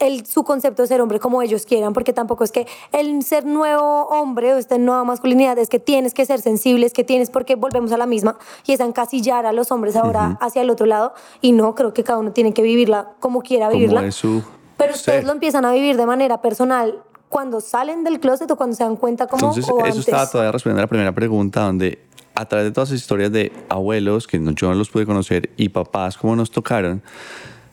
[0.00, 3.44] el, su concepto de ser hombre como ellos quieran, porque tampoco es que el ser
[3.44, 7.30] nuevo hombre o esta nueva masculinidad es que tienes que ser sensible, es que tienes
[7.30, 10.86] porque volvemos a la misma y es encasillar a los hombres ahora hacia el otro
[10.86, 14.00] lado y no, creo que cada uno tiene que vivirla como quiera vivirla.
[14.00, 14.42] Como es su
[14.76, 18.74] Pero ustedes lo empiezan a vivir de manera personal cuando salen del closet o cuando
[18.74, 20.08] se dan cuenta como Entonces, o eso antes.
[20.08, 23.52] estaba todavía respondiendo a la primera pregunta, donde a través de todas esas historias de
[23.68, 27.02] abuelos, que yo no los pude conocer, y papás, como nos tocaron,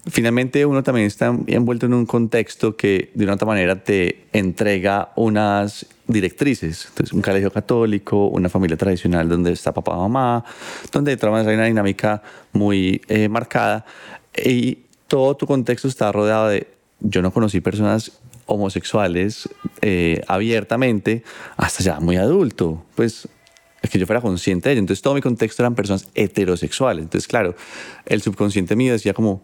[0.09, 5.11] finalmente uno también está envuelto en un contexto que de una otra manera te entrega
[5.15, 6.85] unas directrices.
[6.89, 10.43] Entonces, un colegio católico, una familia tradicional donde está papá, mamá,
[10.91, 12.21] donde hay una dinámica
[12.53, 13.85] muy eh, marcada.
[14.43, 16.67] Y todo tu contexto está rodeado de,
[16.99, 18.11] yo no conocí personas
[18.45, 19.49] homosexuales
[19.81, 21.23] eh, abiertamente
[21.57, 22.83] hasta ya muy adulto.
[22.95, 23.27] Pues
[23.89, 24.79] que yo fuera consciente de ello.
[24.79, 27.03] Entonces todo mi contexto eran personas heterosexuales.
[27.03, 27.55] Entonces, claro,
[28.05, 29.41] el subconsciente mío decía como,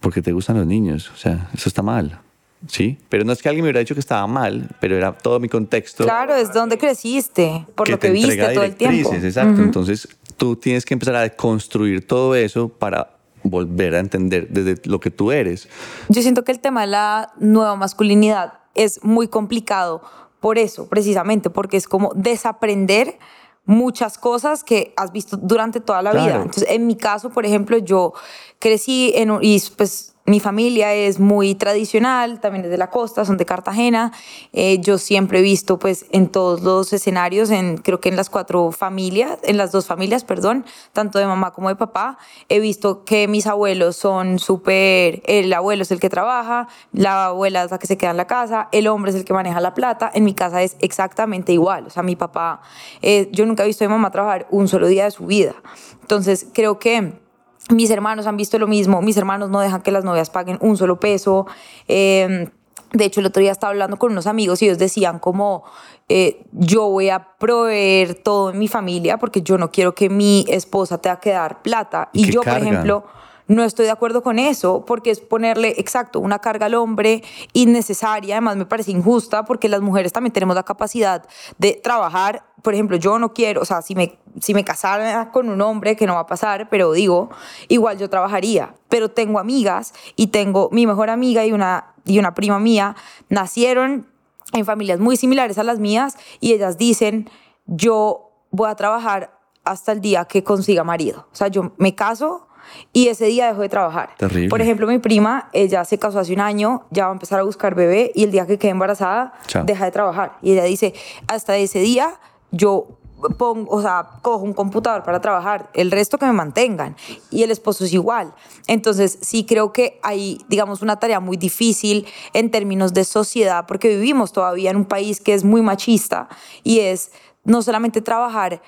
[0.00, 1.10] ¿por qué te gustan los niños?
[1.10, 2.20] O sea, eso está mal.
[2.66, 2.98] ¿Sí?
[3.08, 5.48] Pero no es que alguien me hubiera dicho que estaba mal, pero era todo mi
[5.48, 6.02] contexto.
[6.02, 9.14] Claro, es donde creciste, por lo que te viste todo el tiempo.
[9.14, 9.62] Exacto.
[9.62, 14.98] Entonces tú tienes que empezar a construir todo eso para volver a entender desde lo
[14.98, 15.68] que tú eres.
[16.08, 20.02] Yo siento que el tema de la nueva masculinidad es muy complicado
[20.40, 23.18] por eso, precisamente, porque es como desaprender
[23.64, 26.36] muchas cosas que has visto durante toda la vida.
[26.36, 28.14] Entonces, en mi caso, por ejemplo, yo
[28.58, 33.24] crecí en un, y pues mi familia es muy tradicional, también es de la costa,
[33.24, 34.12] son de Cartagena.
[34.52, 38.28] Eh, yo siempre he visto, pues, en todos los escenarios, en, creo que en las
[38.28, 43.04] cuatro familias, en las dos familias, perdón, tanto de mamá como de papá, he visto
[43.04, 47.78] que mis abuelos son súper, el abuelo es el que trabaja, la abuela es la
[47.78, 50.10] que se queda en la casa, el hombre es el que maneja la plata.
[50.12, 51.86] En mi casa es exactamente igual.
[51.86, 52.60] O sea, mi papá,
[53.00, 55.54] eh, yo nunca he visto a mi mamá trabajar un solo día de su vida.
[56.02, 57.27] Entonces, creo que
[57.68, 60.76] mis hermanos han visto lo mismo, mis hermanos no dejan que las novias paguen un
[60.76, 61.46] solo peso.
[61.86, 62.50] Eh,
[62.92, 65.64] de hecho, el otro día estaba hablando con unos amigos y ellos decían como,
[66.08, 70.46] eh, yo voy a proveer todo en mi familia porque yo no quiero que mi
[70.48, 72.08] esposa tenga que dar plata.
[72.14, 73.04] Y yo, por ejemplo,
[73.46, 78.36] no estoy de acuerdo con eso porque es ponerle, exacto, una carga al hombre innecesaria.
[78.36, 81.26] Además, me parece injusta porque las mujeres también tenemos la capacidad
[81.58, 82.44] de trabajar.
[82.62, 85.96] Por ejemplo, yo no quiero, o sea, si me, si me casara con un hombre,
[85.96, 87.30] que no va a pasar, pero digo,
[87.68, 88.74] igual yo trabajaría.
[88.88, 92.96] Pero tengo amigas y tengo mi mejor amiga y una, y una prima mía,
[93.28, 94.06] nacieron
[94.52, 97.30] en familias muy similares a las mías y ellas dicen,
[97.66, 101.28] yo voy a trabajar hasta el día que consiga marido.
[101.32, 102.48] O sea, yo me caso
[102.92, 104.10] y ese día dejo de trabajar.
[104.16, 104.48] Terrible.
[104.48, 107.42] Por ejemplo, mi prima, ella se casó hace un año, ya va a empezar a
[107.42, 109.64] buscar bebé y el día que quede embarazada, Chao.
[109.64, 110.38] deja de trabajar.
[110.42, 110.94] Y ella dice,
[111.26, 112.18] hasta ese día
[112.50, 112.98] yo
[113.36, 116.96] pongo, o sea, cojo un computador para trabajar, el resto que me mantengan.
[117.30, 118.34] Y el esposo es igual.
[118.66, 123.88] Entonces, sí creo que hay, digamos, una tarea muy difícil en términos de sociedad, porque
[123.88, 126.28] vivimos todavía en un país que es muy machista
[126.62, 127.10] y es
[127.44, 128.62] no solamente trabajar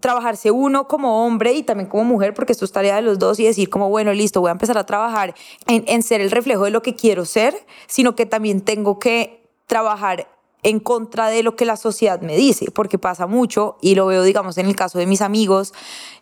[0.00, 3.38] trabajarse uno como hombre y también como mujer, porque esto es tarea de los dos,
[3.38, 5.34] y decir como, bueno, listo, voy a empezar a trabajar
[5.66, 7.54] en, en ser el reflejo de lo que quiero ser,
[7.86, 10.26] sino que también tengo que trabajar
[10.62, 14.22] en contra de lo que la sociedad me dice, porque pasa mucho, y lo veo,
[14.22, 15.74] digamos, en el caso de mis amigos,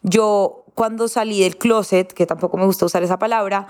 [0.03, 3.66] yo cuando salí del closet, que tampoco me gusta usar esa palabra,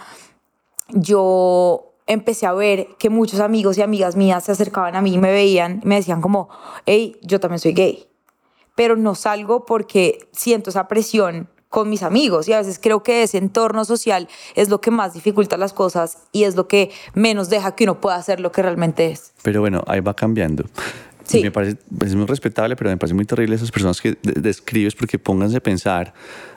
[0.89, 5.19] yo empecé a ver que muchos amigos y amigas mías se acercaban a mí y
[5.19, 6.49] me veían y me decían como,
[6.87, 8.11] hey, yo también soy gay
[8.81, 13.23] pero no salgo porque siento esa presión con mis amigos y a veces creo que
[13.23, 17.49] ese entorno social es lo que más dificulta las cosas y es lo que menos
[17.49, 19.33] deja que uno pueda hacer lo que realmente es.
[19.43, 20.65] Pero bueno, ahí va cambiando.
[21.25, 21.39] Sí.
[21.39, 24.41] Y me parece, es muy respetable, pero me parece muy terrible esas personas que de-
[24.41, 26.13] describes porque pónganse a pensar,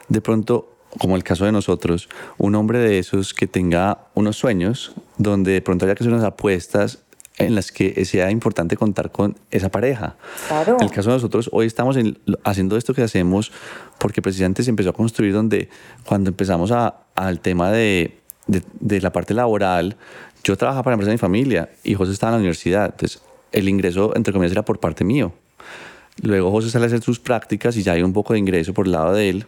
[0.08, 4.94] de pronto, como el caso de nosotros, un hombre de esos que tenga unos sueños
[5.16, 7.04] donde de pronto haya que hacer unas apuestas
[7.36, 10.16] en las que sea importante contar con esa pareja.
[10.48, 10.76] Claro.
[10.80, 13.50] El caso de nosotros, hoy estamos en- haciendo esto que hacemos
[13.98, 15.68] porque precisamente se empezó a construir donde
[16.04, 19.96] cuando empezamos a- al tema de de, de la parte laboral,
[20.44, 22.90] yo trabajaba para la empresa de mi familia y José estaba en la universidad.
[22.90, 25.32] Entonces, el ingreso, entre comillas, era por parte mío.
[26.20, 28.84] Luego José sale a hacer sus prácticas y ya hay un poco de ingreso por
[28.84, 29.46] el lado de él.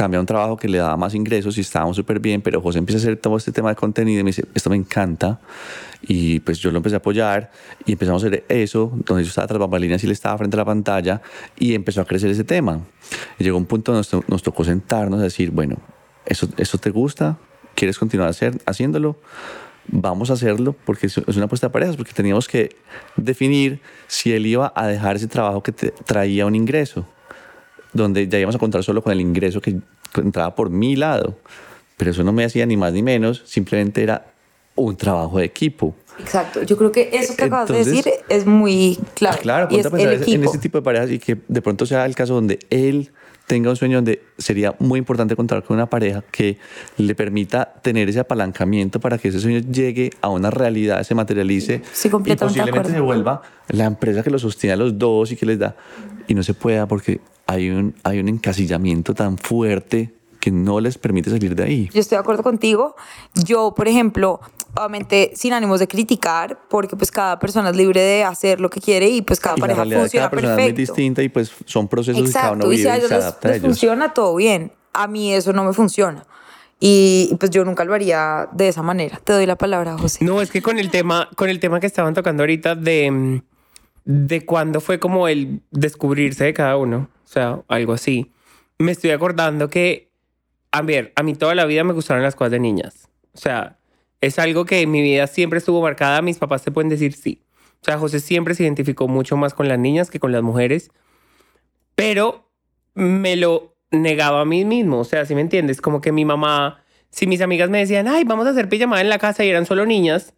[0.00, 2.78] Cambia a un trabajo que le daba más ingresos y estábamos súper bien, pero José
[2.78, 5.40] empieza a hacer todo este tema de contenido y me dice, esto me encanta.
[6.00, 7.50] Y pues yo lo empecé a apoyar
[7.84, 10.60] y empezamos a hacer eso, donde yo estaba tras bambalinas y él estaba frente a
[10.60, 11.20] la pantalla
[11.58, 12.80] y empezó a crecer ese tema.
[13.38, 15.76] Y llegó un punto donde nos, nos tocó sentarnos a decir, bueno,
[16.24, 17.36] ¿eso, ¿eso te gusta?
[17.74, 19.18] ¿Quieres continuar hacer, haciéndolo?
[19.92, 22.76] vamos a hacerlo porque es una apuesta de parejas, porque teníamos que
[23.16, 27.06] definir si él iba a dejar ese trabajo que te traía un ingreso,
[27.92, 29.76] donde ya íbamos a contar solo con el ingreso que
[30.16, 31.38] entraba por mi lado,
[31.96, 34.32] pero eso no me hacía ni más ni menos, simplemente era
[34.74, 35.94] un trabajo de equipo.
[36.18, 36.62] Exacto.
[36.62, 39.38] Yo creo que eso que acabas de decir es muy claro.
[39.40, 41.86] Claro, y es a pensar el en ese tipo de parejas y que de pronto
[41.86, 43.10] sea el caso donde él
[43.46, 46.58] tenga un sueño donde sería muy importante contar con una pareja que
[46.98, 51.82] le permita tener ese apalancamiento para que ese sueño llegue a una realidad, se materialice
[51.92, 55.46] Sí, y posiblemente se vuelva la empresa que lo sostiene a los dos y que
[55.46, 55.74] les da
[56.28, 60.96] y no se pueda porque hay un, hay un encasillamiento tan fuerte que no les
[60.96, 61.90] permite salir de ahí.
[61.92, 62.94] Yo estoy de acuerdo contigo.
[63.44, 64.40] Yo, por ejemplo,
[64.76, 68.80] obviamente sin ánimos de criticar, porque pues cada persona es libre de hacer lo que
[68.80, 71.28] quiere y pues cada Y pareja realidad de funciona cada persona es muy distinta y
[71.28, 73.24] pues son procesos que cada uno Exacto, y si vive a y ellos se les,
[73.24, 73.68] adapta a les ellos.
[73.68, 74.72] funciona, todo bien.
[74.92, 76.24] A mí eso no me funciona.
[76.78, 79.20] Y, y, pues yo nunca lo haría de esa manera.
[79.22, 80.24] Te doy la palabra, José.
[80.24, 83.42] No, es que con el tema, con el tema que estaban tocando ahorita de,
[84.04, 88.32] de cuándo fue como el descubrirse de cada uno, sea, algo así.
[88.78, 90.10] Me estoy acordando que,
[90.72, 93.08] a ver, a mí toda la vida me gustaron las cosas de niñas.
[93.32, 93.78] O sea,
[94.20, 96.22] es algo que en mi vida siempre estuvo marcada.
[96.22, 97.42] Mis papás te pueden decir sí.
[97.80, 100.90] O sea, José siempre se identificó mucho más con las niñas que con las mujeres.
[101.94, 102.50] Pero
[102.94, 104.98] me lo negaba a mí mismo.
[104.98, 108.24] O sea, si me entiendes, como que mi mamá, si mis amigas me decían, ay,
[108.24, 110.34] vamos a hacer pijamada en la casa y eran solo niñas,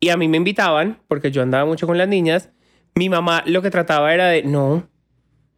[0.00, 2.50] y a mí me invitaban, porque yo andaba mucho con las niñas,
[2.94, 4.88] mi mamá lo que trataba era de, no,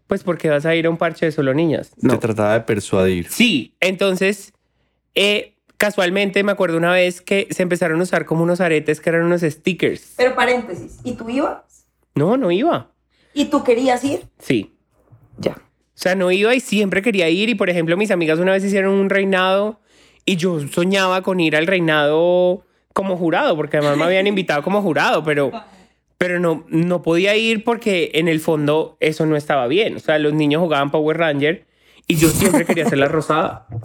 [0.06, 1.92] pues porque vas a ir a un parche de solo niñas.
[2.00, 2.18] No.
[2.18, 3.28] trataba de persuadir.
[3.28, 4.52] Sí, entonces,
[5.14, 9.10] eh, casualmente me acuerdo una vez que se empezaron a usar como unos aretes que
[9.10, 10.14] eran unos stickers.
[10.16, 11.86] Pero paréntesis, ¿y tú ibas?
[12.14, 12.90] No, no iba.
[13.34, 14.22] ¿Y tú querías ir?
[14.38, 14.74] Sí.
[15.38, 15.52] Ya.
[15.52, 17.48] O sea, no iba y siempre quería ir.
[17.48, 19.80] Y por ejemplo, mis amigas una vez hicieron un reinado
[20.24, 24.80] y yo soñaba con ir al reinado como jurado, porque además me habían invitado como
[24.82, 25.50] jurado, pero,
[26.18, 29.96] pero no, no podía ir porque en el fondo eso no estaba bien.
[29.96, 31.66] O sea, los niños jugaban Power Ranger
[32.06, 33.66] y yo siempre quería ser la rosada.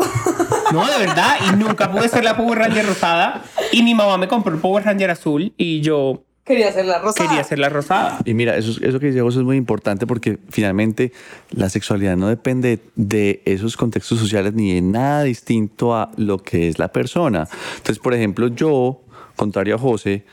[0.72, 3.44] No, de verdad, y nunca pude ser la Power Ranger rosada.
[3.74, 7.28] Y mi mamá me compró el Power Ranger azul y yo Quería ser la rosada.
[7.30, 8.20] quería ser la rosada.
[8.24, 11.12] Y mira, eso, eso que dice José es muy importante porque finalmente
[11.52, 16.70] la sexualidad no depende de esos contextos sociales ni de nada distinto a lo que
[16.70, 17.50] es la persona.
[17.78, 19.02] Entonces, por ejemplo, yo,
[19.36, 20.24] contrario a José,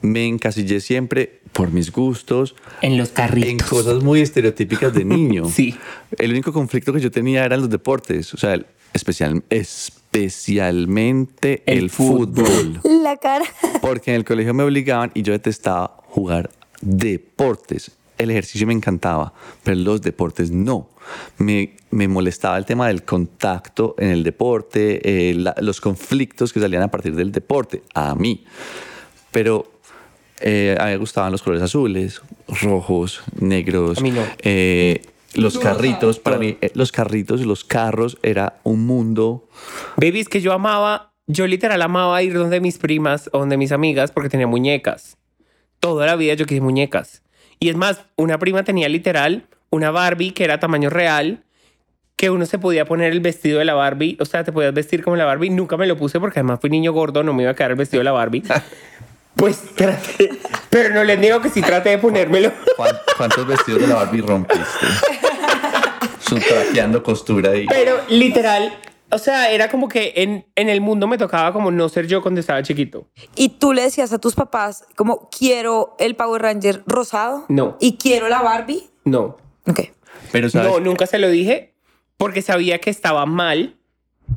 [0.00, 3.68] me encasillé siempre por mis gustos En los en carritos.
[3.68, 5.44] cosas muy estereotípicas de niño.
[5.54, 5.76] Sí.
[6.18, 11.78] El único conflicto que yo tenía eran los deportes, o sea, el- especial, especialmente el,
[11.78, 12.80] El fútbol.
[13.02, 13.44] La cara.
[13.80, 17.92] Porque en el colegio me obligaban y yo detestaba jugar deportes.
[18.18, 19.32] El ejercicio me encantaba,
[19.64, 20.88] pero los deportes no.
[21.38, 26.60] Me, me molestaba el tema del contacto en el deporte, eh, la- los conflictos que
[26.60, 28.44] salían a partir del deporte, a mí.
[29.32, 29.72] Pero
[30.42, 32.20] eh, a mí me gustaban los colores azules,
[32.62, 33.98] rojos, negros.
[33.98, 34.22] A mí no.
[34.42, 35.02] eh,
[35.34, 39.48] los carritos, para mí, eh, los carritos y los carros era un mundo
[39.96, 43.72] Baby, es que yo amaba, yo literal amaba ir donde mis primas o donde mis
[43.72, 45.16] amigas porque tenía muñecas.
[45.80, 47.22] Toda la vida yo quise muñecas.
[47.58, 51.42] Y es más, una prima tenía literal una Barbie que era tamaño real,
[52.14, 55.02] que uno se podía poner el vestido de la Barbie, o sea, te podías vestir
[55.02, 55.50] como la Barbie.
[55.50, 57.76] Nunca me lo puse porque además fui niño gordo, no me iba a quedar el
[57.78, 58.44] vestido de la Barbie.
[59.36, 60.30] Pues traté,
[60.70, 62.52] pero no les digo que sí traté de ponérmelo.
[62.76, 64.86] ¿Cuán- ¿Cuántos vestidos de la Barbie rompiste?
[66.20, 67.66] Subtraqueando costura y...
[67.66, 68.78] Pero literal,
[69.10, 72.22] o sea, era como que en, en el mundo me tocaba como no ser yo
[72.22, 73.08] cuando estaba chiquito.
[73.34, 77.44] Y tú le decías a tus papás, como, quiero el Power Ranger rosado.
[77.48, 77.76] No.
[77.80, 78.88] Y quiero la Barbie.
[79.04, 79.36] No.
[79.66, 79.80] Ok.
[80.30, 80.70] Pero ¿sabes?
[80.70, 81.74] No, nunca se lo dije
[82.16, 83.76] porque sabía que estaba mal,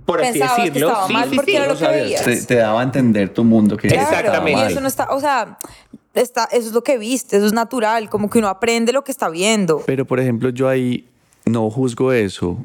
[0.06, 0.88] por así Pensabas que decirlo.
[0.90, 2.24] estaba mal porque era lo que veías.
[2.24, 4.62] te, te daba a entender tu mundo que Claro, Exactamente.
[4.62, 5.58] Y eso no está, o sea,
[6.14, 9.12] está, eso es lo que viste, eso es natural, como que uno aprende lo que
[9.12, 9.82] está viendo.
[9.86, 11.06] Pero, por ejemplo, yo ahí
[11.46, 12.58] no juzgo eso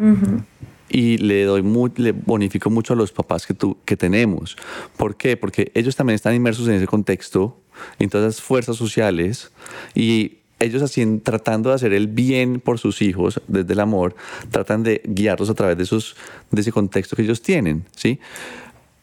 [0.89, 4.57] y le doy mu- le bonifico mucho a los papás que, tú, que tenemos.
[4.97, 5.37] ¿Por qué?
[5.37, 7.57] Porque ellos también están inmersos en ese contexto,
[7.99, 9.53] en todas esas fuerzas sociales
[9.95, 14.15] y ellos así, tratando de hacer el bien por sus hijos desde el amor,
[14.51, 16.17] tratan de guiarlos a través de, esos,
[16.51, 18.21] de ese contexto que ellos tienen, ¿sí?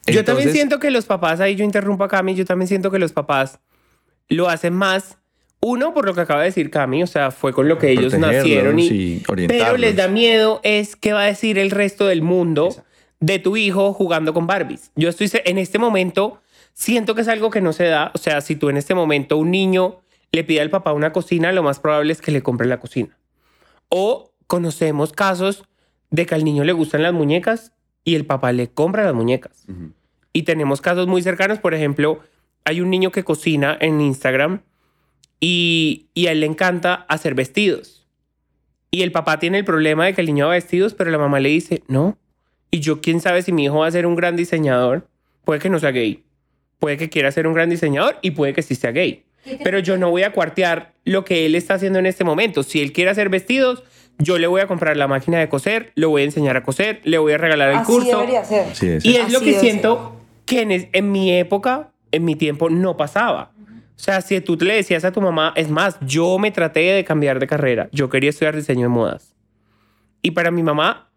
[0.05, 2.99] Yo también siento que los papás, ahí yo interrumpo a Cami, yo también siento que
[2.99, 3.59] los papás
[4.29, 5.17] lo hacen más,
[5.59, 8.13] uno, por lo que acaba de decir Cami, o sea, fue con lo que ellos
[8.17, 12.21] nacieron y, y pero les da miedo es qué va a decir el resto del
[12.21, 12.69] mundo
[13.19, 14.91] de tu hijo jugando con Barbies.
[14.95, 16.39] Yo estoy en este momento
[16.73, 19.37] siento que es algo que no se da, o sea, si tú en este momento
[19.37, 22.67] un niño le pide al papá una cocina, lo más probable es que le compre
[22.67, 23.17] la cocina.
[23.89, 25.63] O conocemos casos
[26.09, 29.65] de que al niño le gustan las muñecas y el papá le compra las muñecas.
[30.33, 32.19] Y tenemos casos muy cercanos, por ejemplo,
[32.63, 34.61] hay un niño que cocina en Instagram
[35.39, 38.07] y, y a él le encanta hacer vestidos.
[38.91, 41.39] Y el papá tiene el problema de que el niño haga vestidos, pero la mamá
[41.39, 42.17] le dice, no.
[42.71, 45.07] Y yo, quién sabe si mi hijo va a ser un gran diseñador.
[45.43, 46.23] Puede que no sea gay.
[46.79, 49.26] Puede que quiera ser un gran diseñador y puede que sí sea gay.
[49.63, 52.63] Pero yo no voy a cuartear lo que él está haciendo en este momento.
[52.63, 53.83] Si él quiere hacer vestidos,
[54.19, 57.01] yo le voy a comprar la máquina de coser, le voy a enseñar a coser,
[57.03, 58.19] le voy a regalar el Así curso.
[58.19, 58.67] debería ser.
[58.71, 59.05] Es.
[59.05, 62.69] Y es lo Así que debe siento que en, en mi época, en mi tiempo,
[62.69, 63.51] no pasaba.
[63.97, 67.03] O sea, si tú le decías a tu mamá, es más, yo me traté de
[67.03, 67.89] cambiar de carrera.
[67.91, 69.33] Yo quería estudiar diseño de modas.
[70.21, 71.09] Y para mi mamá,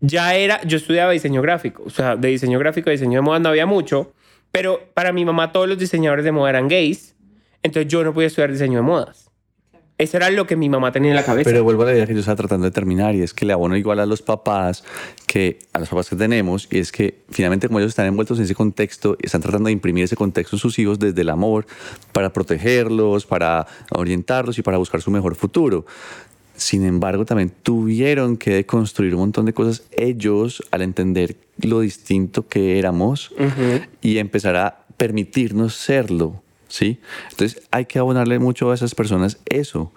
[0.00, 1.82] ya era, yo estudiaba diseño gráfico.
[1.86, 4.12] O sea, de diseño gráfico a diseño de modas no había mucho.
[4.50, 7.14] Pero para mi mamá, todos los diseñadores de moda eran gays.
[7.62, 9.32] Entonces yo no podía estudiar diseño de modas.
[9.98, 11.48] Eso era lo que mi mamá tenía en la cabeza.
[11.48, 13.52] Pero vuelvo a la idea que yo estaba tratando de terminar y es que le
[13.52, 14.82] abono igual a los papás
[15.28, 18.44] que a los papás que tenemos y es que finalmente como ellos están envueltos en
[18.44, 21.66] ese contexto están tratando de imprimir ese contexto en sus hijos desde el amor
[22.12, 25.86] para protegerlos, para orientarlos y para buscar su mejor futuro.
[26.56, 32.46] Sin embargo, también tuvieron que deconstruir un montón de cosas ellos al entender lo distinto
[32.46, 33.32] que éramos
[34.00, 36.41] y empezar a permitirnos serlo,
[36.72, 36.98] ¿sí?
[37.30, 39.92] Entonces hay que abonarle mucho a esas personas eso,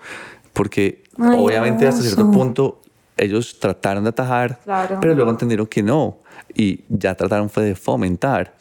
[0.51, 2.81] porque Ay, obviamente hasta cierto punto
[3.15, 4.97] ellos trataron de atajar, Claro.
[4.99, 6.17] pero luego entendieron que no
[6.53, 8.55] y ya trataron fue de fomentar.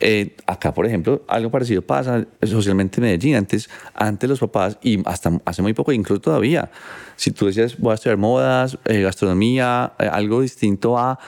[0.00, 3.36] Eh, acá, por ejemplo, algo parecido pasa socialmente en Medellín.
[3.36, 6.70] Antes, antes los papás, y hasta hace muy poco, incluso todavía,
[7.16, 11.18] si tú decías voy a estudiar modas, eh, gastronomía, eh, algo distinto a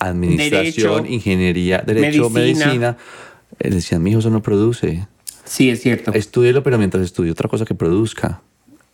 [0.00, 2.66] administración, Derecho, ingeniería, derecho, medicina.
[2.66, 2.96] medicina,
[3.60, 5.06] eh, decían, mi hijo eso no produce.
[5.48, 6.12] Sí, es cierto.
[6.12, 8.42] Estúdielo, pero mientras estudie otra cosa que produzca.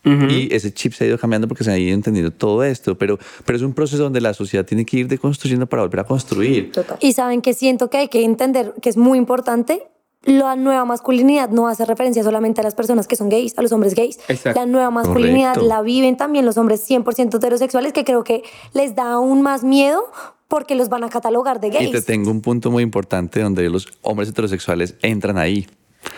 [0.05, 3.17] Y ese chip se ha ido cambiando porque se ha ido entendiendo todo esto, pero,
[3.43, 6.71] pero es un proceso donde la sociedad tiene que ir deconstruyendo para volver a construir.
[6.99, 9.81] Y saben que siento que hay que entender que es muy importante.
[10.21, 13.71] La nueva masculinidad no hace referencia solamente a las personas que son gays, a los
[13.71, 14.19] hombres gays.
[14.27, 14.59] Exacto.
[14.59, 15.75] La nueva masculinidad Correcto.
[15.75, 20.03] la viven también los hombres 100% heterosexuales, que creo que les da aún más miedo
[20.47, 22.05] porque los van a catalogar de Y te gays.
[22.05, 25.65] tengo un punto muy importante donde los hombres heterosexuales entran ahí.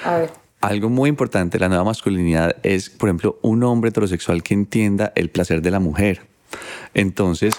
[0.03, 0.31] A ver.
[0.61, 5.11] Algo muy importante de la nueva masculinidad es, por ejemplo, un hombre heterosexual que entienda
[5.15, 6.21] el placer de la mujer.
[6.93, 7.53] Entonces,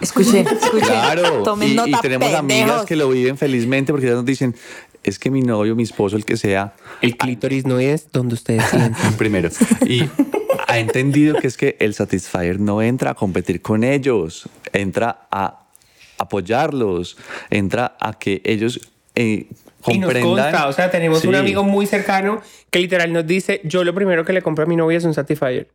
[0.00, 0.80] Escuchen, escuchen.
[0.86, 2.86] claro, Tomen y, nota, y tenemos amigas pendejos.
[2.86, 4.54] que lo viven felizmente porque ellas nos dicen,
[5.02, 8.64] es que mi novio, mi esposo, el que sea, El clítoris no es donde ustedes
[8.64, 9.12] sienten.
[9.18, 9.48] primero,
[9.86, 10.02] y
[10.66, 15.60] ha entendido que es que el Satisfyer no entra a competir con ellos, entra a
[16.18, 17.16] apoyarlos,
[17.50, 19.46] entra a que ellos eh,
[19.86, 21.38] Y nos consta, o sea, tenemos un Sí.
[21.38, 24.76] amigo muy cercano que literal nos dice, yo lo primero que le compro a mi
[24.76, 25.68] novia es un Satisfyer.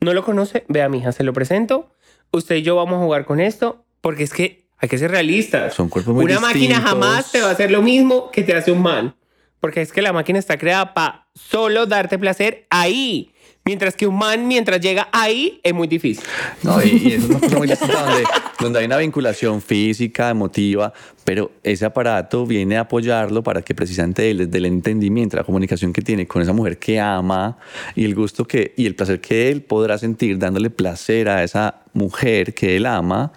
[0.00, 1.90] No lo conoce, vea, mija, se lo presento.
[2.32, 5.74] Usted y yo vamos a jugar con esto, porque es que hay que ser realistas.
[5.74, 6.90] Son cuerpos muy Una máquina distintos.
[6.90, 9.14] jamás te va a hacer lo mismo que te hace un man.
[9.60, 13.31] Porque es que la máquina está creada para solo darte placer ahí.
[13.64, 16.24] Mientras que un man, mientras llega ahí, es muy difícil.
[16.64, 18.24] No, y, y es una muy donde,
[18.58, 20.92] donde hay una vinculación física, emotiva,
[21.24, 25.92] pero ese aparato viene a apoyarlo para que precisamente él, desde el entendimiento, la comunicación
[25.92, 27.56] que tiene con esa mujer que ama
[27.94, 31.82] y el gusto que y el placer que él podrá sentir dándole placer a esa
[31.92, 33.32] mujer que él ama,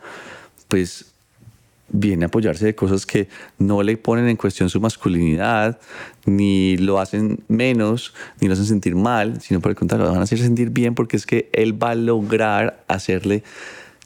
[0.68, 1.15] pues
[1.90, 3.28] viene a apoyarse de cosas que
[3.60, 5.80] no le ponen en cuestión su masculinidad,
[6.26, 10.22] ni lo hacen menos, ni lo hacen sentir mal, sino por el contrario, lo van
[10.22, 13.44] a hacer sentir bien porque es que él va a lograr hacerle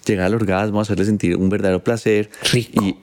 [0.06, 2.30] llegar al orgasmo, hacerle sentir un verdadero placer.
[2.52, 2.84] Rico.
[2.84, 2.98] Y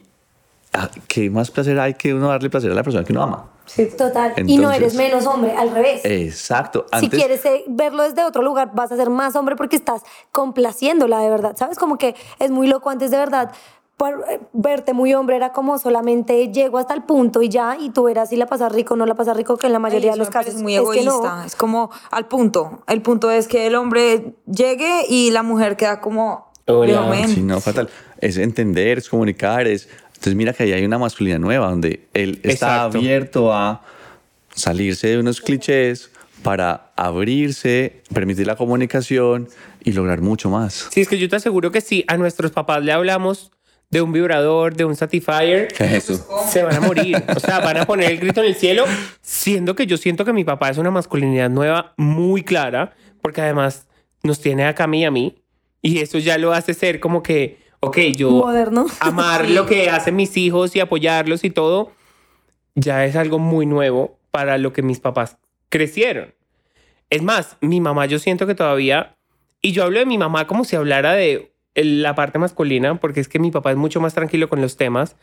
[0.73, 3.51] ah, ¿qué más placer hay que uno darle placer a la persona que uno ama?
[3.99, 4.33] Total.
[4.47, 6.03] y no Entonces- eres menos hombre, al revés.
[6.05, 6.87] Exacto.
[6.93, 10.03] si Antes, quieres eh, verlo desde otro lugar, vas a ser más hombre porque estás
[10.31, 11.57] complaciéndola de verdad.
[11.57, 11.77] ¿Sabes?
[11.77, 13.51] Como que es muy loco antes de verdad.
[13.97, 17.91] Por, eh, verte muy hombre era como solamente llego hasta el punto y ya, y
[17.91, 20.13] tú verás si la pasas rico o no la pasas rico, que en la mayoría
[20.13, 21.11] Ay, de los casos muy es que egoísta.
[21.11, 21.45] no.
[21.45, 22.83] Es como al punto.
[22.87, 26.53] El punto es que el hombre llegue y la mujer queda como.
[26.67, 27.27] Hola.
[27.29, 27.89] Sí, no, fatal.
[28.21, 29.89] Es entender, es comunicar, es...
[30.09, 32.99] Entonces mira que ahí hay una masculinidad nueva donde él está Exacto.
[32.99, 33.83] abierto a
[34.55, 36.11] salirse de unos clichés
[36.43, 39.49] para abrirse, permitir la comunicación
[39.85, 40.89] y lograr mucho más.
[40.91, 43.53] Sí, es que yo te aseguro que si a nuestros papás le hablamos
[43.91, 46.27] de un vibrador, de un Satisfyer, ¿Qué es eso?
[46.49, 47.23] se van a morir.
[47.35, 48.85] O sea, van a poner el grito en el cielo,
[49.23, 53.87] siendo que yo siento que mi papá es una masculinidad nueva muy clara, porque además
[54.23, 55.37] nos tiene a Cami y a mí,
[55.83, 58.87] y eso ya lo hace ser como que, ok, yo Moderno.
[59.01, 61.93] amar lo que hacen mis hijos y apoyarlos y todo,
[62.75, 66.35] ya es algo muy nuevo para lo que mis papás crecieron.
[67.09, 69.17] Es más, mi mamá yo siento que todavía,
[69.63, 73.29] y yo hablo de mi mamá como si hablara de la parte masculina, porque es
[73.29, 75.17] que mi papá es mucho más tranquilo con los temas,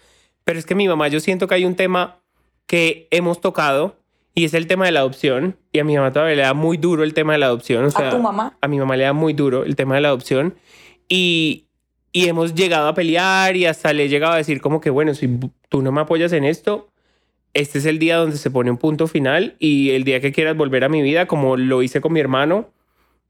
[0.44, 2.20] pero es que mi mamá yo siento que hay un tema
[2.68, 3.98] que hemos tocado
[4.36, 6.78] y es el tema de la adopción, y a mi mamá todavía le da muy
[6.78, 7.86] duro el tema de la adopción.
[7.86, 8.58] O sea, tu mamá?
[8.62, 10.56] A mi mamá le da muy duro el tema de la adopción
[11.08, 11.66] y,
[12.12, 15.14] y hemos llegado a pelear y hasta le he llegado a decir como que, bueno,
[15.14, 15.40] si
[15.70, 16.90] tú no me apoyas en esto,
[17.54, 20.58] este es el día donde se pone un punto final y el día que quieras
[20.58, 22.72] volver a mi vida, como lo hice con mi hermano,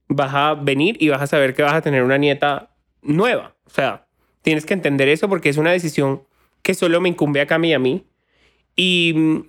[0.07, 2.72] vas a venir y vas a saber que vas a tener una nieta
[3.03, 3.55] nueva.
[3.65, 4.07] O sea,
[4.41, 6.23] tienes que entender eso porque es una decisión
[6.61, 8.05] que solo me incumbe a Cami y a mí.
[8.75, 9.45] Y,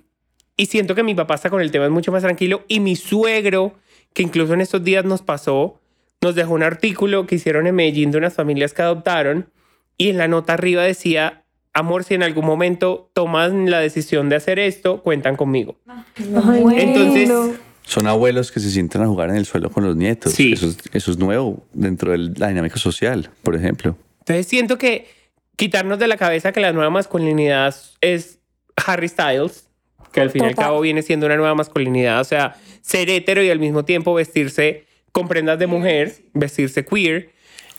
[0.57, 2.63] y siento que mi papá está con el tema es mucho más tranquilo.
[2.67, 3.75] Y mi suegro,
[4.13, 5.79] que incluso en estos días nos pasó,
[6.21, 9.49] nos dejó un artículo que hicieron en Medellín de unas familias que adoptaron.
[9.97, 14.37] Y en la nota arriba decía, amor, si en algún momento toman la decisión de
[14.37, 15.77] hacer esto, cuentan conmigo.
[15.87, 17.53] Ay, Entonces, bueno.
[17.85, 20.33] Son abuelos que se sienten a jugar en el suelo con los nietos.
[20.33, 20.53] Sí.
[20.53, 23.95] Eso, es, eso es nuevo dentro de la dinámica social, por ejemplo.
[24.19, 25.07] Entonces siento que
[25.55, 28.39] quitarnos de la cabeza que la nueva masculinidad es
[28.85, 29.67] Harry Styles,
[30.11, 30.65] que al fin y al Total.
[30.65, 34.85] cabo viene siendo una nueva masculinidad, o sea, ser hetero y al mismo tiempo vestirse
[35.11, 37.31] con prendas de mujer, vestirse queer.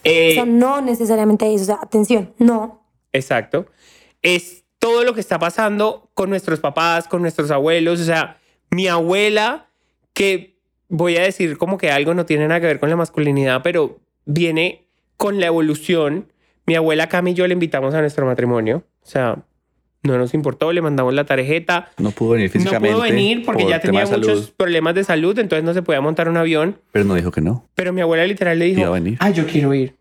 [0.05, 1.65] Eh, O sea, no necesariamente eso.
[1.65, 2.87] O sea, atención, no.
[3.13, 3.67] Exacto.
[4.23, 8.01] Es todo lo que está pasando con nuestros papás, con nuestros abuelos.
[8.01, 8.39] O sea,
[8.71, 9.66] mi abuela,
[10.17, 10.57] que
[10.89, 14.01] voy a decir como que algo no tiene nada que ver con la masculinidad, pero
[14.25, 14.87] viene
[15.19, 16.33] con la evolución.
[16.67, 18.83] Mi abuela Cami y yo le invitamos a nuestro matrimonio.
[19.03, 19.37] O sea,
[20.03, 21.91] no nos importó, le mandamos la tarjeta.
[21.99, 22.95] No pudo venir No físicamente.
[22.95, 26.29] pudo venir porque por ya tenía muchos problemas de salud, entonces no se podía montar
[26.31, 26.79] un avión.
[26.93, 27.69] pero no dijo que no.
[27.75, 29.17] Pero mi abuela literal le Iba a dijo, venir.
[29.21, 29.95] ah, yo quiero ir.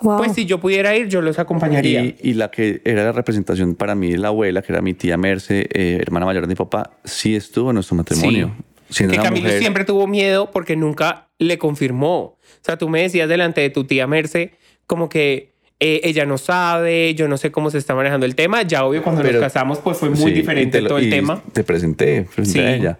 [0.00, 0.16] Wow.
[0.16, 2.02] Pues si yo pudiera ir, yo los acompañaría.
[2.02, 4.94] Y, y la que era la representación para mí de la abuela, que era mi
[4.94, 8.50] tía Merce, eh, hermana mayor de mi papá, sí estuvo en nuestro matrimonio.
[8.90, 12.16] Siendo que una Camilo mujer- siempre tuvo miedo porque nunca le confirmó.
[12.18, 14.52] O sea, tú me decías delante de tu tía Merce
[14.86, 15.50] como que
[15.82, 18.60] eh, ella no sabe, yo no sé cómo se está manejando el tema.
[18.62, 21.10] Ya obvio, cuando Pero- nos casamos, pues fue muy Sí, diferente lo- todo el y
[21.10, 21.42] tema.
[21.52, 22.58] Te presenté frente Sí.
[22.58, 22.98] a ella.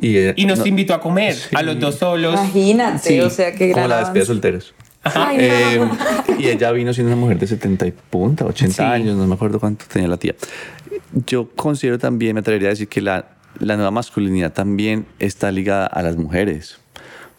[0.00, 2.34] Y, ella- Y nos no, invitó a comer, a los dos solos.
[2.34, 3.20] Imagínate, Sí.
[3.20, 4.72] o sea, qué Como la despedida solteros.
[5.02, 5.98] Ay, Eh, no.
[6.38, 8.82] y ella vino siendo una mujer de 70 y punta, 80 Sí.
[8.82, 10.34] años, no me acuerdo cuánto tenía la tía.
[11.26, 13.24] Yo considero también, me atrevería a decir que la,
[13.58, 16.78] la nueva masculinidad también está ligada a las mujeres.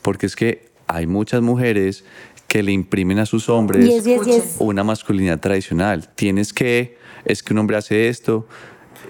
[0.02, 2.04] Porque es que hay muchas mujeres
[2.48, 4.56] que le imprimen a sus hombres Yes, yes, yes.
[4.60, 6.10] una masculinidad tradicional.
[6.16, 8.48] Tienes que, es que un hombre hace esto.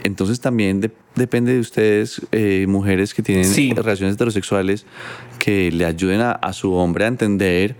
[0.04, 3.74] Entonces también de- depende de ustedes, eh, mujeres que tienen Sí.
[3.74, 4.86] relaciones heterosexuales,
[5.40, 7.76] que le ayuden a, a su hombre a entender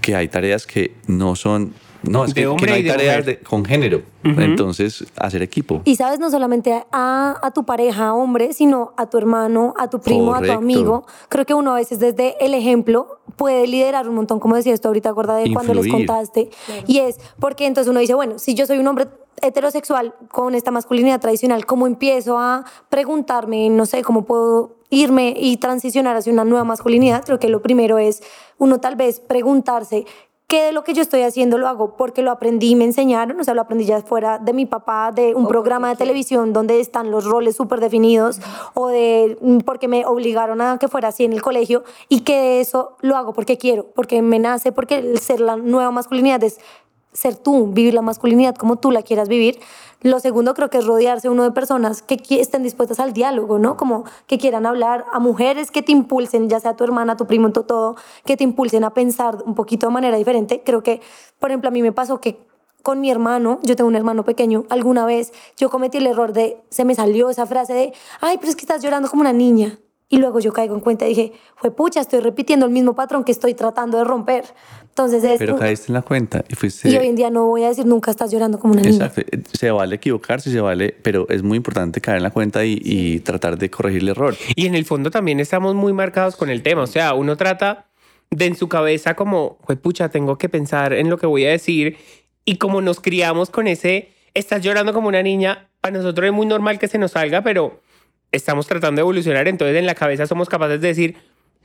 [0.00, 1.72] que hay tareas que no son...
[2.08, 4.02] No, es De que, que hombre no y hay de tareas de- con género.
[4.24, 5.82] Entonces, hacer equipo.
[5.84, 10.00] Y sabes, no solamente a, a tu pareja hombre, sino a tu hermano, a tu
[10.00, 10.58] primo, a Correcto.
[10.58, 11.06] tu amigo.
[11.28, 14.88] Creo que uno a veces desde el ejemplo puede liderar un montón, como decías tú
[14.88, 16.06] ahorita, acuerda de cuando les Influir.
[16.06, 16.50] contaste.
[16.86, 19.06] Y es porque entonces uno dice, bueno, si yo soy un hombre
[19.42, 25.58] heterosexual con esta masculinidad tradicional, ¿cómo empiezo a preguntarme, no sé, cómo puedo irme y
[25.58, 27.22] transicionar hacia una nueva masculinidad?
[27.24, 28.22] Creo que lo primero es
[28.58, 30.06] uno tal vez preguntarse
[30.48, 33.40] ¿Qué de lo que yo estoy haciendo lo hago porque lo aprendí y me enseñaron?
[33.40, 36.78] O sea, lo aprendí ya fuera de mi papá, de un programa de televisión donde
[36.78, 38.38] están los roles súper definidos
[38.74, 42.36] o de mm, porque me obligaron a que fuera así en el colegio y que
[42.36, 46.44] de eso lo hago porque quiero, porque me nace, porque el ser la nueva masculinidad
[46.44, 46.60] es
[47.12, 49.58] ser tú, vivir la masculinidad como tú la quieras vivir.
[50.06, 53.76] Lo segundo creo que es rodearse uno de personas que estén dispuestas al diálogo, ¿no?
[53.76, 57.50] Como que quieran hablar a mujeres que te impulsen, ya sea tu hermana, tu primo,
[57.50, 60.62] todo, que te impulsen a pensar un poquito de manera diferente.
[60.64, 61.00] Creo que,
[61.40, 62.38] por ejemplo, a mí me pasó que
[62.84, 66.62] con mi hermano, yo tengo un hermano pequeño, alguna vez yo cometí el error de,
[66.70, 69.80] se me salió esa frase de, ay, pero es que estás llorando como una niña.
[70.08, 73.24] Y luego yo caigo en cuenta y dije, fue pucha, estoy repitiendo el mismo patrón
[73.24, 74.44] que estoy tratando de romper.
[74.82, 75.38] Entonces es...
[75.38, 76.88] Pero caíste en la cuenta y fuiste...
[76.88, 79.06] Y hoy en día no voy a decir nunca estás llorando como una niña.
[79.06, 79.50] Exacto.
[79.52, 83.18] Se vale equivocarse, se vale, pero es muy importante caer en la cuenta y, y
[83.20, 84.36] tratar de corregir el error.
[84.54, 86.82] Y en el fondo también estamos muy marcados con el tema.
[86.82, 87.86] O sea, uno trata
[88.30, 91.50] de en su cabeza como, pues pucha, tengo que pensar en lo que voy a
[91.50, 91.98] decir.
[92.44, 96.46] Y como nos criamos con ese, estás llorando como una niña, para nosotros es muy
[96.46, 97.80] normal que se nos salga, pero
[98.32, 99.48] estamos tratando de evolucionar.
[99.48, 101.16] Entonces en la cabeza somos capaces de decir,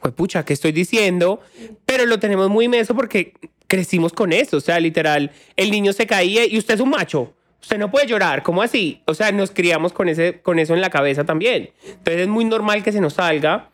[0.02, 1.40] pues pucha, ¿qué estoy diciendo?
[1.86, 3.34] Pero lo tenemos muy inmenso porque
[3.68, 4.58] crecimos con eso.
[4.58, 7.34] O sea, literal, el niño se caía y usted es un macho.
[7.62, 9.02] usted no puede llorar, ¿cómo así?
[9.06, 11.70] O sea, nos criamos con, ese, con eso en la cabeza también.
[11.86, 13.70] Entonces es muy normal que se nos salga,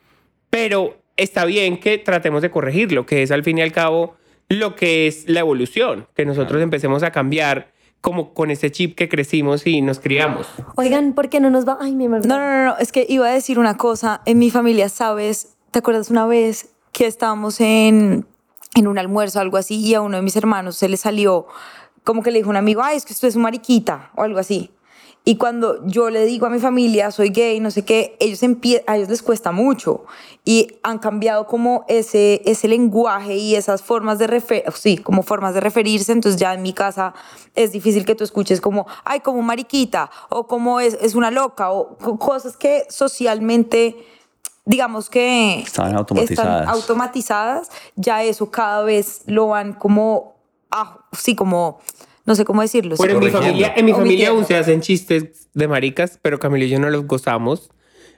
[0.50, 4.18] pero está bien que tratemos de corregirlo, que es al fin y al cabo
[4.50, 7.72] lo que es la evolución, que nosotros empecemos a cambiar
[8.02, 10.48] como con ese chip que crecimos y nos criamos.
[10.76, 11.78] Oigan, ¿por qué no nos va?
[11.80, 12.24] Ay, mi hermano.
[12.26, 14.22] No, no, no, no, es que iba a decir una cosa.
[14.26, 15.56] En mi familia, ¿sabes?
[15.72, 18.26] ¿Te acuerdas una vez que estábamos en,
[18.76, 21.48] en un almuerzo o algo así y a uno de mis hermanos se le salió
[22.08, 24.40] como que le dijo un amigo, ay, es que usted es un mariquita o algo
[24.40, 24.72] así.
[25.30, 28.40] Y cuando yo le digo a mi familia, soy gay, no sé qué, ellos
[28.88, 30.06] a ellos les cuesta mucho
[30.46, 35.54] y han cambiado como ese, ese lenguaje y esas formas de refer sí, como formas
[35.54, 36.14] de referirse.
[36.14, 37.14] Entonces ya en mi casa
[37.56, 41.72] es difícil que tú escuches como, ay, como mariquita o como es, es una loca
[41.72, 43.98] o co- cosas que socialmente,
[44.64, 46.62] digamos que Estaban automatizadas.
[46.62, 47.70] están automatizadas.
[47.98, 50.36] Ya eso cada vez lo van como,
[50.72, 51.80] ah, sí, como,
[52.28, 52.98] no sé cómo decirlo.
[52.98, 56.66] Bueno, en mi familia, en mi familia aún se hacen chistes de maricas, pero Camilo
[56.66, 57.72] y yo no los gozamos.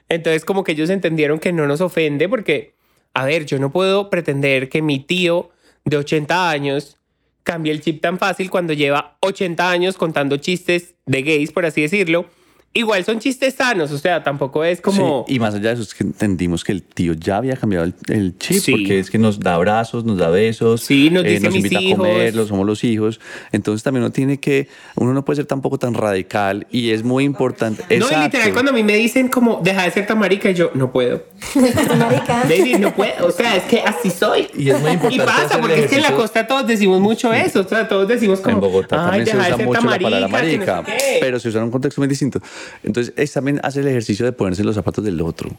[0.10, 2.74] Entonces, como que ellos entendieron que no nos ofende, porque,
[3.14, 5.52] a ver, yo no puedo pretender que mi tío
[5.86, 6.98] de 80 años
[7.44, 11.82] cambie el chip tan fácil cuando lleva 80 años contando chistes de gays, por así
[11.82, 12.26] decirlo.
[12.72, 15.26] Igual son chistes sanos, o sea, tampoco es como.
[15.28, 17.86] Sí, y más allá de eso es que entendimos que el tío ya había cambiado
[17.86, 18.72] el, el chip Sí.
[18.74, 21.82] porque es que nos da abrazos, nos da besos, Sí, nos dice nos mis invita
[21.82, 21.94] hijos.
[21.94, 23.20] a comer, los somos los hijos.
[23.52, 27.24] Entonces también uno tiene que, uno no puede ser tampoco tan radical y es muy
[27.24, 27.82] importante.
[27.90, 28.24] No, y Exacto.
[28.26, 30.92] literal, cuando a mí me dicen como, deja de ser tan marica, y yo, no
[30.92, 31.24] puedo.
[31.98, 32.44] Marica.
[32.48, 33.26] Baby, no puedo.
[33.28, 34.48] O sea, es que así soy.
[34.56, 37.34] Y es muy importante Y pasa, porque es que en la costa todos decimos mucho
[37.34, 37.62] eso.
[37.62, 38.56] O sea, todos decimos como.
[38.56, 40.58] en Bogotá Ay, también se deja de usa ser mucho tan la palabra marica, que
[40.60, 41.18] no sé marica, qué".
[41.20, 42.40] pero se usa en un contexto muy distinto.
[42.84, 45.50] Entonces, es también hacer el ejercicio de ponerse los zapatos del otro.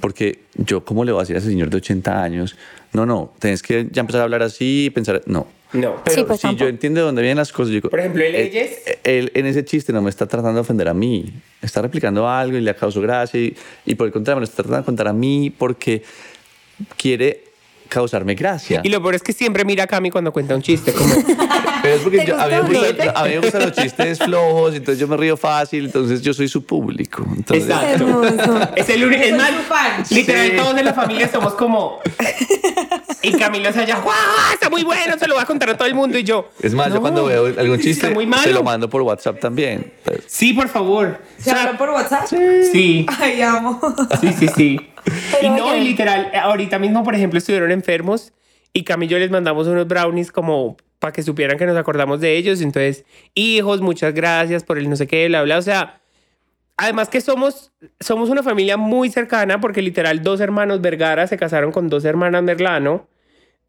[0.00, 2.56] Porque yo, ¿cómo le voy a decir a ese señor de 80 años?
[2.92, 5.46] No, no, tienes que ya empezar a hablar así y pensar, no.
[5.72, 6.02] No.
[6.04, 6.64] Pero Sí, pues si tampoco.
[6.64, 8.70] yo entiendo de dónde vienen las cosas, yo digo, Por ejemplo, en eh, leyes.
[8.86, 11.32] eh, Él, en ese chiste no me está tratando de ofender a mí.
[11.62, 13.38] Está replicando algo y le causó gracia.
[13.40, 13.56] Y,
[13.86, 16.02] y por el contrario, me lo está tratando de contar a mí porque
[16.96, 17.44] quiere
[17.90, 18.80] causarme gracia.
[18.82, 20.92] Y lo peor es que siempre mira a Cami cuando cuenta un chiste.
[20.94, 21.14] Como,
[21.82, 22.86] Pero es porque ¿Te yo- a, mí me gustó?
[22.86, 26.32] gustan, a mí me gustan los chistes flojos, entonces yo me río fácil, entonces yo
[26.32, 27.24] soy su público.
[27.36, 28.22] Entonces, Exacto.
[28.76, 29.22] Es el único.
[29.22, 30.56] Es más, literal, Sí.
[30.56, 32.00] todos en la familia somos como.
[33.22, 34.14] Y Camilo se allá, ¡guau!
[34.52, 36.18] Está muy bueno, se lo va a contar a todo el mundo.
[36.18, 36.50] Y yo.
[36.62, 38.42] Es más, yo "No, cuando veo algún está chiste, muy malo.
[38.42, 39.92] se lo mando por WhatsApp también.
[40.04, 41.18] Pues, Sí, por favor.
[41.20, 42.26] O ¿Se sea, hablan por WhatsApp?
[42.72, 43.06] Sí.
[43.18, 43.80] Ay, amo.
[44.20, 44.80] Sí, sí, sí.
[45.40, 48.32] Pero y no, literal, ahorita mismo, por ejemplo, estuvieron enfermos
[48.72, 52.60] y Camilo les mandamos unos brownies como para que supieran que nos acordamos de ellos.
[52.60, 53.04] Entonces,
[53.34, 55.58] hijos, muchas gracias por el no sé qué, bla, bla.
[55.58, 56.00] O sea,
[56.80, 61.72] además que somos, somos una familia muy cercana porque literal dos hermanos Vergara se casaron
[61.72, 63.06] con dos hermanas Merlano.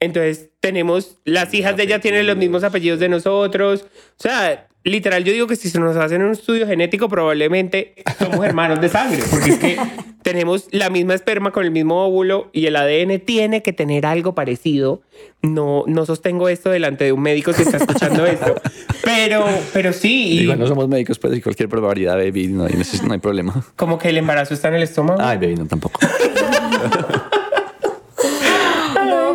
[0.01, 3.85] Entonces tenemos, las hijas de ella tienen los mismos apellidos de nosotros.
[4.17, 8.43] O sea, literal, yo digo que si se nos hacen un estudio genético, probablemente somos
[8.43, 9.77] hermanos de sangre, porque es que
[10.23, 14.33] tenemos la misma esperma con el mismo óvulo y el ADN tiene que tener algo
[14.33, 15.03] parecido.
[15.43, 18.55] No, no sostengo esto delante de un médico que está escuchando esto,
[19.03, 22.73] pero, pero sí, Igual no somos médicos, puedes decir cualquier barbaridad, baby, no hay,
[23.05, 23.63] no hay problema.
[23.75, 25.21] como que el embarazo está en el estómago.
[25.21, 25.99] Ay, baby, no tampoco.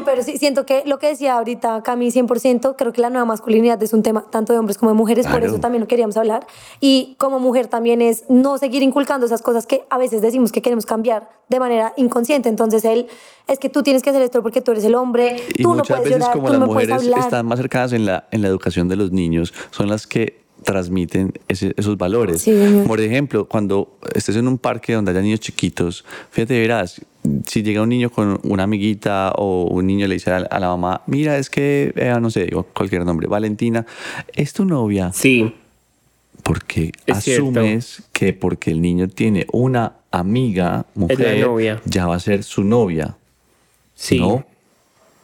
[0.06, 3.24] No, pero sí, siento que lo que decía ahorita Cami 100%, creo que la nueva
[3.24, 5.52] masculinidad es un tema tanto de hombres como de mujeres, por Claro.
[5.52, 6.46] eso también lo queríamos hablar.
[6.80, 10.62] Y como mujer también es no seguir inculcando esas cosas que a veces decimos que
[10.62, 12.48] queremos cambiar de manera inconsciente.
[12.48, 13.06] Entonces él,
[13.48, 15.76] es que tú tienes que hacer esto porque tú eres el hombre, Y tú no
[15.76, 18.28] muchas puedes veces llorar, como tú las no puedes mujeres están más cercanas en la,
[18.30, 22.42] en la educación de los niños, son las que transmiten ese- esos valores.
[22.42, 22.82] Sí.
[22.86, 27.00] Por ejemplo, cuando estés en un parque donde haya niños chiquitos, fíjate, verás,
[27.46, 31.02] si llega un niño con una amiguita o un niño le dice a, la mamá,
[31.06, 33.84] mira, es que, eh, no sé, digo cualquier nombre, Valentina,
[34.34, 35.10] es tu novia.
[35.12, 35.54] Sí,
[36.42, 37.44] Porque Es cierto.
[37.48, 41.80] asumes que porque el niño tiene una amiga, mujer, novia.
[41.84, 43.16] ya va a ser su novia.
[43.94, 44.18] sí.
[44.20, 44.44] No.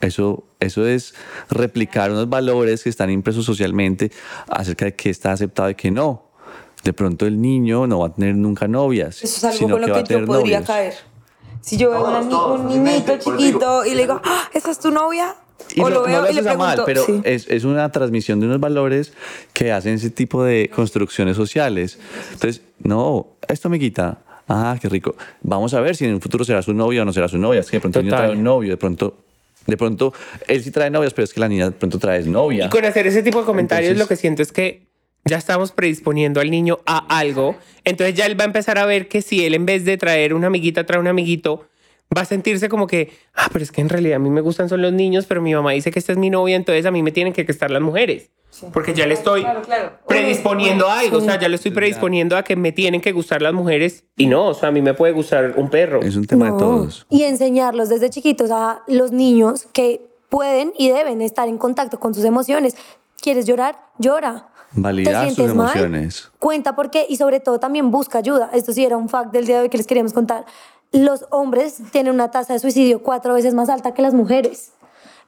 [0.01, 1.15] Eso, eso es
[1.49, 4.11] replicar unos valores que están impresos socialmente
[4.49, 6.25] acerca de qué está aceptado y qué no.
[6.83, 9.81] De pronto el niño no va a tener nunca novias, Eso es algo sino con
[9.83, 10.67] lo que yo podría novios.
[10.67, 10.95] caer.
[11.63, 14.91] Si yo veo una ni- un niñito chiquito y le digo, "Ah, ¿esa es tu
[14.91, 15.37] novia?
[15.75, 16.59] Y o no, lo no veo y le pregunto.
[16.59, 17.21] mal, pero sí.
[17.25, 19.13] es, es una transmisión de unos valores
[19.55, 21.99] que hacen ese tipo de construcciones sociales.
[22.33, 24.19] Entonces, no, esto me quita.
[24.49, 25.15] Ah, qué rico.
[25.41, 27.61] Vamos a ver si en un futuro será su novia o no será su novia.
[27.61, 28.29] Es que de pronto el niño Total.
[28.31, 29.17] trae un novio, de pronto,
[29.67, 30.13] de pronto
[30.49, 32.67] él sí trae novias, pero es que la niña de pronto trae novia.
[32.67, 34.83] Y con hacer ese tipo de comentarios Entonces- lo que siento es que
[35.25, 37.57] ya estamos predisponiendo al niño a algo.
[37.85, 40.35] Entonces ya él va a empezar a ver que si él en vez de traer
[40.35, 41.67] una amiguita trae un amiguito,
[42.17, 44.69] va a sentirse como que, ah, pero es que en realidad a mí me gustan
[44.69, 47.03] son los niños, pero mi mamá dice que esta es mi novia, entonces a mí
[47.03, 48.31] me tienen que gustar las mujeres.
[48.75, 49.47] Porque ya le estoy
[50.07, 53.41] predisponiendo a algo, o sea, ya le estoy predisponiendo a que me tienen que gustar
[53.41, 56.03] las mujeres y no, o sea, a mí me puede gustar un perro.
[56.03, 57.07] Es un tema de todos.
[57.09, 62.15] Y enseñarlos desde chiquitos a los niños que pueden y deben estar en contacto con
[62.15, 62.77] sus emociones.
[63.23, 63.79] ¿Quieres llorar?
[63.99, 64.49] Llora.
[64.75, 65.67] Validar ¿Te sus sientes mal?
[65.77, 66.31] emociones.
[66.39, 68.51] Cuenta por qué y sobre todo también busca ayuda.
[68.53, 70.45] Esto sí era un fact del día de hoy que les queríamos contar.
[70.93, 74.73] Los hombres tienen una tasa de suicidio cuatro veces más alta que las mujeres.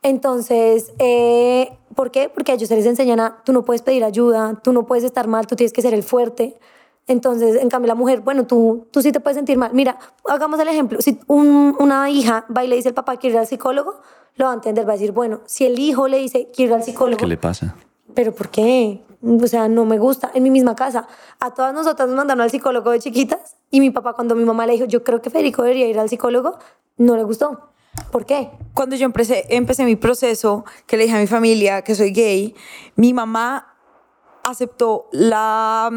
[0.02, 2.28] Entonces, eh, ¿por qué?
[2.28, 5.02] Porque a ellos se les enseñan a, tú no puedes pedir ayuda, tú no puedes
[5.04, 6.58] estar mal, tú tienes que ser el fuerte.
[7.06, 9.70] Entonces, en cambio, la mujer, bueno, tú, tú sí te puedes sentir mal.
[9.72, 11.00] Mira, hagamos el ejemplo.
[11.00, 13.94] Si un- una hija va y le dice al papá que ir al psicólogo,
[14.36, 16.76] lo va a entender, va a decir, bueno, si el hijo le dice quiero ir
[16.76, 17.74] al psicólogo, ¿Qué le pasa?
[18.14, 19.02] ¿Pero por qué?
[19.24, 20.30] O sea, no me gusta.
[20.34, 21.06] En mi misma casa,
[21.40, 24.66] a todas nosotras nos mandaron al psicólogo de chiquitas y mi papá cuando mi mamá
[24.66, 26.58] le dijo, yo creo que Federico debería ir al psicólogo,
[26.96, 27.70] no le gustó.
[28.10, 28.50] ¿Por qué?
[28.74, 32.54] cuando yo empecé, empecé mi proceso, que le dije a mi familia que soy gay,
[32.96, 33.76] mi mamá
[34.42, 35.90] aceptó la,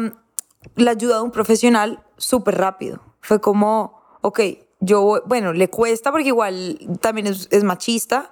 [0.76, 3.00] la ayuda de un profesional súper rápido.
[3.20, 4.40] Fue como, ok,
[4.80, 8.30] yo, bueno, le cuesta porque igual también es, es machista,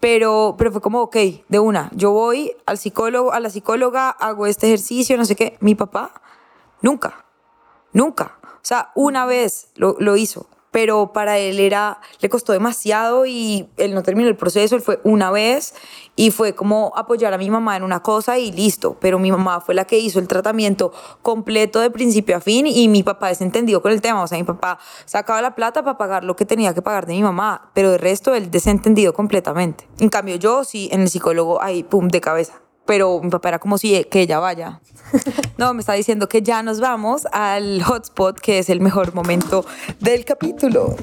[0.00, 1.16] pero, pero fue como, ok,
[1.48, 5.56] de una, yo voy al psicólogo, a la psicóloga, hago este ejercicio, no sé qué.
[5.60, 6.20] Mi papá,
[6.82, 7.24] nunca.
[7.92, 8.38] Nunca.
[8.42, 13.68] O sea, una vez lo, lo hizo, pero para él era, le costó demasiado y
[13.76, 15.72] él no terminó el proceso, él fue una vez
[16.16, 19.60] y fue como apoyar a mi mamá en una cosa y listo, pero mi mamá
[19.60, 23.82] fue la que hizo el tratamiento completo de principio a fin y mi papá desentendido
[23.82, 26.74] con el tema, o sea, mi papá sacaba la plata para pagar lo que tenía
[26.74, 29.88] que pagar de mi mamá, pero de resto él desentendido completamente.
[30.00, 32.54] En cambio yo sí, en el psicólogo, ahí, pum, de cabeza.
[32.84, 34.80] Pero mi papá era como si que ella vaya.
[35.58, 39.64] No, me está diciendo que ya nos vamos al hotspot, que es el mejor momento
[40.00, 40.96] del capítulo.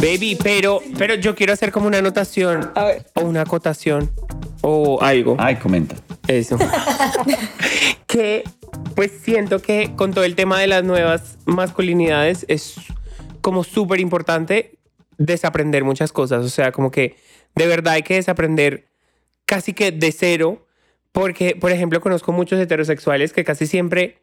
[0.00, 3.06] Baby, pero, pero yo quiero hacer como una anotación A ver.
[3.14, 4.10] o una acotación
[4.60, 5.36] o algo.
[5.38, 5.96] Ay, comenta.
[6.28, 6.56] Eso.
[8.06, 8.44] que
[8.94, 12.76] pues siento que con todo el tema de las nuevas masculinidades es
[13.40, 14.77] como súper importante
[15.18, 16.44] desaprender muchas cosas.
[16.44, 17.16] O sea, como que
[17.54, 18.88] de verdad hay que desaprender
[19.44, 20.64] casi que de cero.
[21.12, 24.18] Porque, por ejemplo, conozco muchos heterosexuales que casi siempre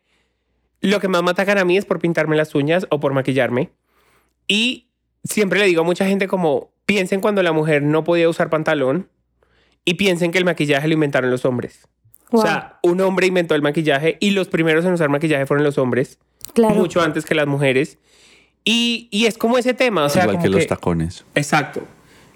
[0.81, 3.71] lo que más me atacan a mí es por pintarme las uñas o por maquillarme.
[4.47, 4.87] Y
[5.23, 9.09] siempre le digo a mucha gente como piensen cuando la mujer no podía usar pantalón
[9.83, 11.87] y piensen que el maquillaje lo inventaron los hombres.
[12.31, 15.77] O sea, un hombre inventó el maquillaje y los primeros en usar maquillaje fueron los
[15.77, 16.19] hombres,
[16.53, 16.75] Claro.
[16.75, 17.97] mucho antes que las mujeres.
[18.66, 21.24] Y, y es como ese tema, o sea, Igual como que los tacones.
[21.36, 21.84] Exacto.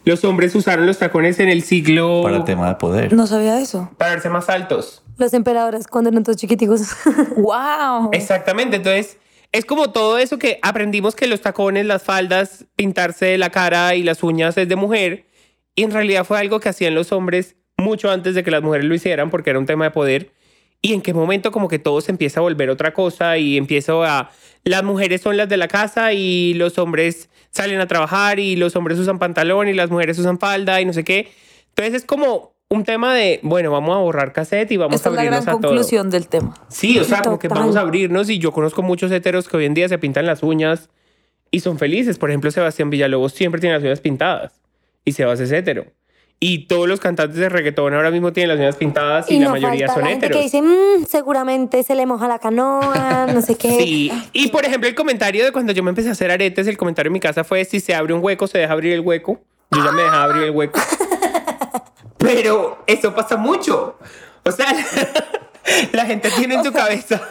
[0.06, 3.14] Los hombres usaron los tacones en el siglo Para el tema de poder.
[3.14, 3.92] No sabía eso.
[3.98, 5.04] para verse más altos.
[5.18, 6.82] Los emperadores cuando eran todos chiquiticos.
[7.36, 8.12] ¡Wow!
[8.14, 9.18] Exactamente, entonces
[9.52, 14.04] es como todo eso que aprendimos que los tacones, las faldas, pintarse la cara y
[14.04, 15.26] las uñas es de mujer
[15.76, 18.86] y en realidad fue algo que hacían los hombres mucho antes de que las mujeres
[18.86, 20.32] lo hicieran porque era un tema de poder
[20.82, 24.04] y en qué momento como que todo se empieza a volver otra cosa y empiezo
[24.04, 24.32] a
[24.64, 28.76] las mujeres son las de la casa y los hombres salen a trabajar y los
[28.76, 31.32] hombres usan pantalón y las mujeres usan falda y no sé qué.
[31.70, 35.12] Entonces es como un tema de, bueno, vamos a borrar cassette y vamos Esta a
[35.12, 35.70] es la abrirnos gran a todo.
[35.72, 36.54] conclusión del tema.
[36.70, 39.66] Sí, o sea, como que vamos a abrirnos y yo conozco muchos heteros que hoy
[39.66, 40.90] en día se pintan las uñas
[41.52, 42.20] y son felices.
[42.20, 44.62] Por ejemplo, Sebastián Villalobos siempre tiene las uñas pintadas
[45.04, 45.86] y Sebas es hetero.
[46.42, 49.90] Y todos los cantantes de reggaetón ahora mismo tienen las uñas pintadas y, la mayoría
[49.90, 53.70] son la gente que dice, "Mm, seguramente se le moja la canoa, no sé qué.
[53.80, 56.78] Sí, y por ejemplo el comentario de cuando yo me empecé a hacer aretes, el
[56.78, 59.42] comentario en mi casa fue si se abre un hueco, se deja abrir el hueco.
[59.72, 60.80] Yo ya me dejaba abrir el hueco.
[62.18, 63.98] Pero eso pasa mucho.
[64.44, 64.74] O sea,
[65.92, 67.22] la gente tiene en su cabeza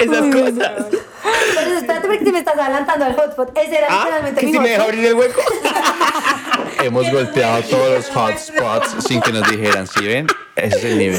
[0.00, 0.86] esas cosas.
[1.54, 3.56] Pero espérate porque te me estás adelantando al hotspot.
[3.56, 5.40] Ese era Ah, literalmente que mi si me deja abrir el hueco.
[6.82, 10.26] Hemos golpeado todos los hotspots sin que nos dijeran, ¿sí ven?
[10.56, 11.18] Ese es el nivel.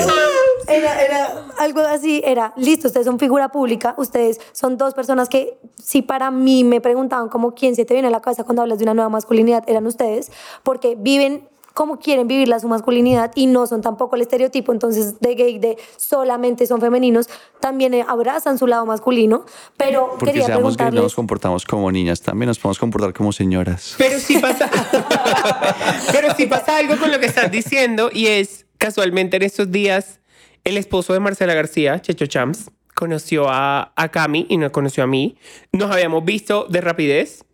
[0.68, 5.58] Era, era algo así, era, listo, ustedes son figura pública, ustedes son dos personas que,
[5.84, 8.78] si para mí me preguntaban como quién se te viene a la cabeza cuando hablas
[8.78, 11.50] de una nueva masculinidad, eran ustedes, porque viven
[11.80, 15.78] como quieren vivirla su masculinidad y no son tampoco el estereotipo entonces de gay de
[15.96, 17.30] solamente son femeninos,
[17.62, 19.46] también eh, abrazan su lado masculino,
[19.78, 21.04] pero Porque quería seamos gays, no preguntarles...
[21.04, 23.96] nos comportamos como niñas, también nos podemos comportar como señoras.
[23.98, 24.70] Pero sí pasa.
[26.12, 30.20] Pero sí pasa algo con lo que estás diciendo y es casualmente en estos días
[30.66, 35.08] el esposo de Marcela García, Checho Champs, conoció a, a Cami y nos conoció a
[35.08, 35.38] mí.
[35.72, 37.46] Nos habíamos visto de rapidez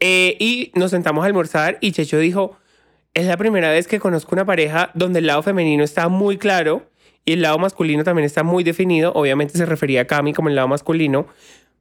[0.00, 2.58] eh, y nos sentamos a almorzar y Checho dijo,
[3.14, 6.90] es la primera vez que conozco una pareja donde el lado femenino está muy claro
[7.24, 9.12] y el lado masculino también está muy definido.
[9.14, 11.26] Obviamente se refería a Cami como el lado masculino,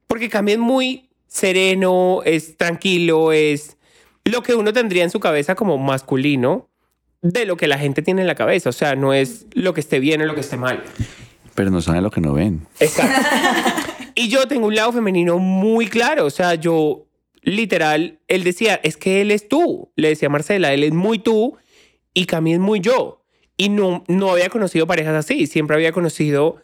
[0.08, 3.78] porque Cami es muy sereno, es tranquilo, es
[4.24, 6.70] lo que uno tendría en su cabeza como masculino
[7.22, 8.70] de lo que la gente tiene en la cabeza.
[8.70, 10.84] O sea, no es lo que esté bien o lo que esté mal.
[11.56, 12.66] Pero no saben lo que no ven.
[12.80, 13.28] Exacto.
[14.16, 16.26] y yo tengo un lado femenino muy claro.
[16.26, 17.06] O sea, yo
[17.44, 19.91] literal, él decía, es que él es tú.
[19.96, 21.58] Le decía Marcela, él es muy tú
[22.14, 23.24] y Cami es muy yo.
[23.58, 25.48] Y no, no había conocido parejas así.
[25.48, 26.58] Siempre había conocido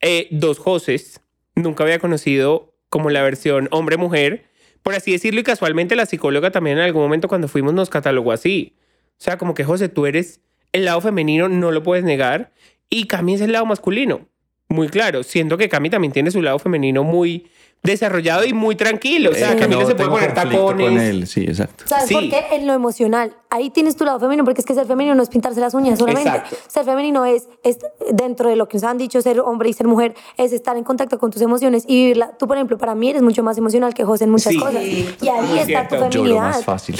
[0.00, 1.20] eh, dos Joses.
[1.54, 4.44] Nunca había conocido como la versión hombre-mujer.
[4.82, 8.32] Por así decirlo, y casualmente la psicóloga también en algún momento cuando fuimos nos catalogó
[8.32, 8.76] así.
[9.18, 10.40] O sea, como que José, tú eres
[10.72, 12.52] el lado femenino, no lo puedes negar.
[12.90, 14.28] Y Cami es el lado masculino.
[14.68, 15.22] Muy claro.
[15.22, 17.46] Siento que Cami también tiene su lado femenino muy
[17.84, 19.30] desarrollado y muy tranquilo.
[19.30, 20.88] O sea, Eh, Cami no, no se puede poner tacones.
[20.88, 21.84] con él, sí, exacto.
[21.86, 22.14] ¿Sabes Sí.
[22.14, 22.42] por qué?
[22.52, 23.36] En lo emocional.
[23.50, 25.98] Ahí tienes tu lado femenino, porque es que ser femenino no es pintarse las uñas
[25.98, 26.28] solamente.
[26.28, 26.56] Exacto.
[26.66, 27.78] Ser femenino es, es,
[28.10, 30.82] dentro de lo que nos han dicho, ser hombre y ser mujer, es estar en
[30.82, 32.32] contacto con tus emociones y vivirla.
[32.38, 34.58] Tú, por ejemplo, para mí eres mucho más emocional que José en muchas Sí.
[34.58, 34.82] cosas.
[34.82, 35.96] Sí, y ahí muy está tu cierto.
[35.96, 36.42] Lloro feminidad.
[36.42, 36.96] más fácil.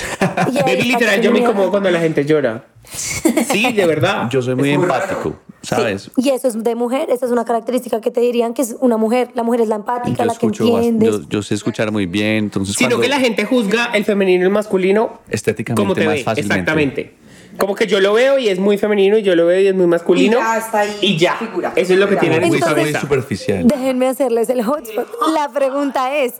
[0.53, 2.67] Y ahí Baby, tu literal, yo me incomodo cuando la gente llora.
[3.51, 4.29] Sí, de verdad.
[4.31, 5.54] Yo soy muy Es empático, raro.
[5.65, 6.11] ¿Sabes?
[6.17, 8.97] Y eso es de mujer, esa es una característica que te dirían que es una
[8.97, 9.31] mujer.
[9.35, 11.11] La mujer es la empática, Yo la que entiendes.
[11.11, 14.43] yo, yo sé escuchar muy bien, entonces Sino cuando que la gente juzga el femenino
[14.43, 16.23] y el masculino estéticamente como te más ve.
[16.25, 16.61] fácilmente.
[16.61, 17.15] Exactamente.
[17.57, 19.75] Como que yo lo veo y es muy femenino y yo lo veo y es
[19.77, 20.39] muy masculino.
[20.39, 21.35] Y ya está ahí, Y ya.
[21.37, 21.73] figura.
[21.77, 23.01] Eso es lo que tienen en su cabeza.
[23.01, 23.65] superficial.
[23.69, 25.07] Déjenme hacerles el hotspot.
[25.35, 26.35] La pregunta es,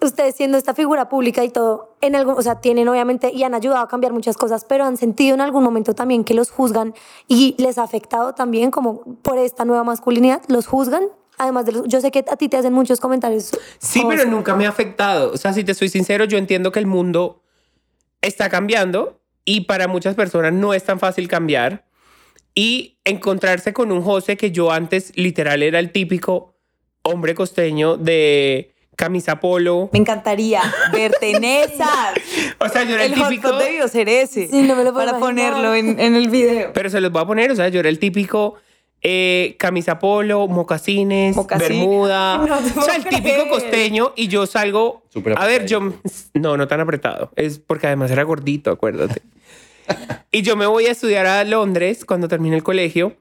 [0.00, 3.54] ustedes siendo esta figura pública y todo, en algún, o sea, tienen obviamente y han
[3.54, 6.94] ayudado a cambiar muchas cosas, pero han sentido en algún momento también que los juzgan
[7.28, 11.04] y les ha afectado también como por esta nueva masculinidad, los juzgan.
[11.38, 13.50] Además de los, yo sé que a ti te hacen muchos comentarios.
[13.78, 15.32] Sí, pero nunca me ha afectado.
[15.32, 17.42] O sea, si te soy sincero, yo entiendo que el mundo
[18.20, 21.86] está cambiando y para muchas personas no es tan fácil cambiar.
[22.54, 26.56] Y encontrarse con un José que yo antes literal era el típico
[27.02, 29.88] hombre costeño de camisa polo.
[29.92, 30.60] Me encantaría
[30.92, 32.14] verte en esas.
[32.58, 33.52] O sea, yo era el, El típico...
[33.52, 34.46] debió ser ese.
[34.48, 35.52] Sí, no me lo puedo Para imaginar.
[35.54, 36.72] ponerlo en, en el video.
[36.74, 38.56] Pero se los voy a poner, o sea, yo era el típico
[39.02, 41.68] eh, camisa polo, mocasines, Mocasín.
[41.68, 42.36] bermuda.
[42.46, 45.02] No o sea, el típico costeño y yo salgo.
[45.08, 45.80] Súper a ver, yo.
[46.34, 47.32] No, no tan apretado.
[47.36, 49.22] Es porque además era gordito, acuérdate.
[50.30, 53.16] y yo me voy a estudiar a Londres cuando termine el colegio.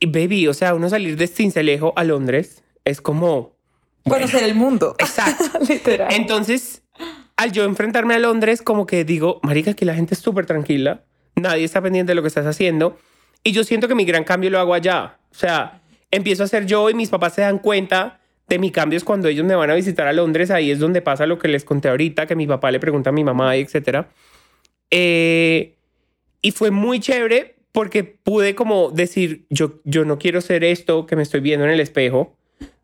[0.00, 3.52] Y baby, o sea, uno salir de Cincelejo a Londres es como.
[4.08, 4.94] Conocer el mundo.
[4.98, 5.58] Exacto.
[5.68, 6.12] Literal.
[6.12, 6.82] Entonces,
[7.36, 11.04] al yo enfrentarme a Londres, como que digo, marica, que la gente es súper tranquila,
[11.36, 12.98] nadie está pendiente de lo que estás haciendo,
[13.44, 15.18] y yo siento que mi gran cambio lo hago allá.
[15.30, 15.80] O sea,
[16.10, 19.28] empiezo a ser yo y mis papás se dan cuenta de mi cambio es cuando
[19.28, 21.88] ellos me van a visitar a Londres, ahí es donde pasa lo que les conté
[21.88, 24.10] ahorita, que mi papá le pregunta a mi mamá, etcétera.
[24.90, 25.76] Eh,
[26.42, 31.16] y fue muy chévere porque pude como decir, yo, yo no quiero ser esto que
[31.16, 32.36] me estoy viendo en el espejo,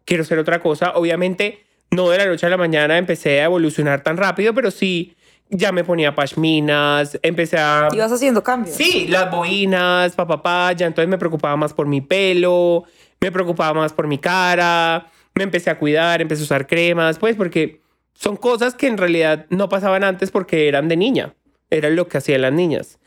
[0.08, 0.92] quiero ser otra cosa.
[0.94, 5.14] Obviamente, no de la noche a la mañana empecé a evolucionar tan rápido, pero sí,
[5.50, 7.88] ya me ponía pashminas, empecé a...
[7.92, 8.74] Ibas haciendo cambios.
[8.74, 12.84] Sí, las boinas, papá, ya entonces me preocupaba más por mi pelo,
[13.20, 17.36] me preocupaba más por mi cara, me empecé a cuidar, empecé a usar cremas, pues
[17.36, 17.82] porque
[18.14, 21.34] son cosas que en realidad no pasaban antes porque eran de niña,
[21.68, 22.98] era lo que hacían las niñas.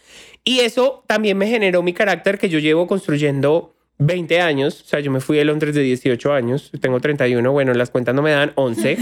[0.43, 3.73] Y eso también me generó mi carácter que yo llevo construyendo
[4.03, 7.71] 20 años, o sea, yo me fui de Londres de 18 años, tengo 31, bueno,
[7.75, 8.97] las cuentas no me dan 11.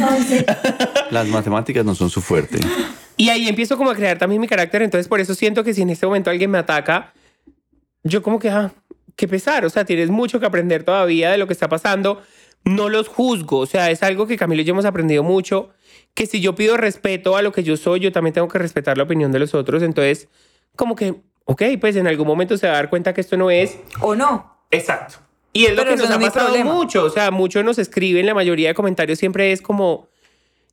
[1.12, 2.60] Las matemáticas no son su fuerte.
[3.16, 5.84] Y ahí empiezo como a crear también mi carácter, entonces por eso siento que si
[5.84, 7.14] en este momento alguien me ataca,
[8.04, 8.74] yo como que, ah,
[9.16, 12.22] qué pesar, o sea, tienes mucho que aprender todavía de lo que está pasando,
[12.66, 15.70] no los juzgo, o sea, es algo que Camilo y yo hemos aprendido mucho,
[16.14, 18.98] que si yo pido respeto a lo que yo soy, yo también tengo que respetar
[18.98, 20.28] la opinión de los otros, entonces
[20.76, 23.50] como que, ok, pues en algún momento se va a dar cuenta que esto no
[23.50, 24.59] es ¿O no?
[24.72, 25.20] Exacto.
[25.54, 26.74] Y es lo que nos no ha pasado problema.
[26.74, 27.04] mucho.
[27.04, 30.08] O sea, muchos nos escriben, la mayoría de comentarios siempre es como,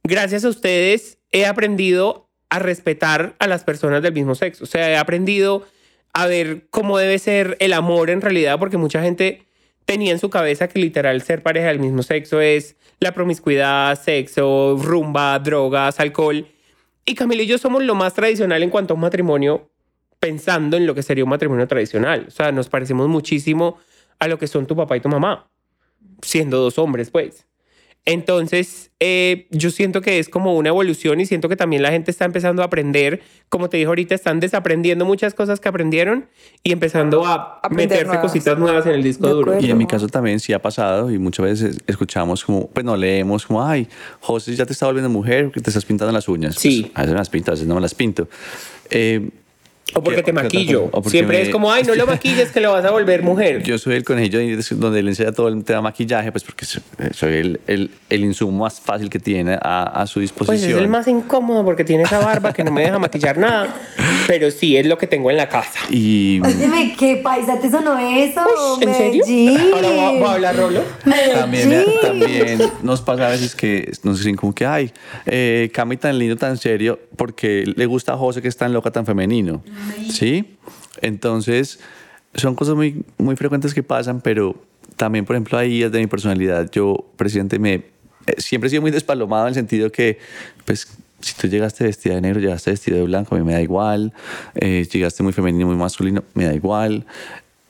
[0.05, 4.65] gracias a ustedes he aprendido a respetar a las personas del mismo sexo.
[4.65, 5.67] O sea, he aprendido
[6.13, 9.47] a ver cómo debe ser el amor en realidad, porque mucha gente
[9.85, 14.79] tenía en su cabeza que literal ser pareja del mismo sexo es la promiscuidad, sexo,
[14.81, 16.47] rumba, drogas, alcohol.
[17.05, 19.71] Y Camilo y yo somos lo más tradicional en cuanto a un matrimonio,
[20.27, 22.25] pensando en lo que sería un matrimonio tradicional.
[22.27, 23.79] O sea, nos parecemos muchísimo
[24.19, 25.49] a lo que son tu papá y tu mamá,
[26.21, 27.47] siendo dos hombres, pues.
[28.05, 32.11] Entonces, eh, yo siento que es como una evolución y siento que también la gente
[32.11, 36.27] está empezando a aprender, como te dije ahorita, están desaprendiendo muchas cosas que aprendieron
[36.65, 38.23] y empezando a Aprender meterse nuevas.
[38.23, 39.61] cositas nuevas en el disco duro.
[39.61, 42.97] Y en mi caso también sí ha pasado y muchas veces escuchamos como, pues no
[42.97, 43.89] leemos como, ay,
[44.21, 46.57] José ya te está volviendo mujer porque te estás pintando las uñas.
[46.57, 46.83] Sí.
[46.83, 48.29] Pues, a veces me las pinto, a veces no me las pinto.
[48.91, 49.31] Eh,
[49.95, 50.85] O porque Que- te maquillo.
[50.87, 53.23] o porque Siempre me- es como, ay, no lo maquilles que lo vas a volver
[53.23, 53.63] mujer.
[53.63, 54.41] Yo soy el conejillo
[54.73, 56.83] donde le enseña todo el tema de maquillaje, pues porque soy
[57.13, 60.71] soy el, el, el insumo más fácil que tiene a, a su Pues disposición.
[60.73, 63.75] es el más incómodo porque tiene esa barba que no me deja maquillar nada.
[64.27, 65.79] Pero sí, es lo que tengo en la casa.
[65.89, 68.43] Y Óyeme, ¿qué paisa te sonó eso?
[68.81, 69.25] ¿En serio?
[69.73, 70.83] Ahora va, va a hablar Rolo.
[71.33, 71.93] también, Medellín.
[72.03, 74.91] también nos pasa a veces que nos dicen como que, ay,
[75.27, 78.91] eh, Cami tan lindo, tan serio, porque le gusta a José que es tan loca,
[78.91, 79.63] tan femenino.
[80.11, 80.57] ¿Sí?
[81.03, 81.79] Entonces,
[82.35, 84.57] son cosas muy, muy frecuentes que pasan, pero
[84.97, 87.85] también, por ejemplo, ahí de mi personalidad, yo, presidente, me, eh,
[88.39, 90.19] siempre he sido muy despalomado en el sentido que,
[90.65, 90.89] pues,
[91.21, 94.13] si tú llegaste vestida de negro, llegaste vestida de blanco, a mí me da igual.
[94.55, 97.07] Eh, llegaste muy femenino, muy masculino, me da igual.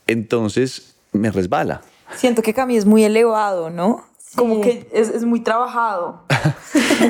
[0.06, 1.82] Entonces, me resbala.
[2.16, 4.04] Siento que Cami es muy elevado, ¿no?
[4.36, 6.22] Como que es, es muy trabajado.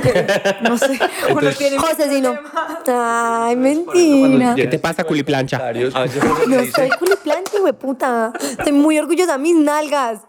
[0.02, 0.26] Que,
[0.62, 0.98] no sé,
[1.30, 2.34] uno tiene José, si no.
[2.88, 4.54] Ay, mentira.
[4.54, 5.58] ¿Qué te pasa, culiplancha?
[6.48, 8.32] No dice- soy culiplancha, güey, puta.
[8.40, 10.20] Estoy muy orgullosa de mis nalgas.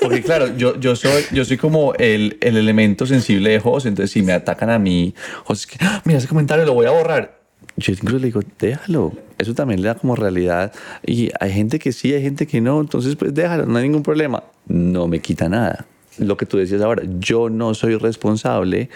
[0.00, 4.10] Porque claro, yo, yo, soy, yo soy como el, el elemento sensible de José, entonces
[4.10, 5.14] si me atacan a mí,
[5.44, 7.38] José, es que, "Ah, mira ese comentario, lo voy a borrar.
[7.76, 10.72] Yo incluso le digo, déjalo, eso también le da como realidad.
[11.06, 14.02] Y hay gente que sí, hay gente que no, entonces pues déjalo, no hay ningún
[14.02, 14.42] problema.
[14.66, 15.86] No me quita nada.
[16.18, 18.90] Lo que tú decías ahora, yo no soy responsable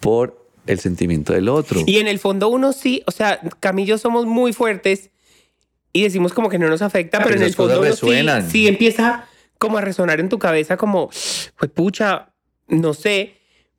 [0.00, 1.80] por el sentimiento del otro.
[1.86, 5.10] Y en el fondo uno sí, o sea, Camillo somos muy fuertes
[5.92, 8.66] y decimos como que no nos afecta, Pero pero, en el fondo uno sí, sí
[8.66, 9.26] empieza
[9.58, 11.10] como a resonar en tu cabeza como,
[11.58, 12.32] juepucha,
[12.66, 13.34] no sé,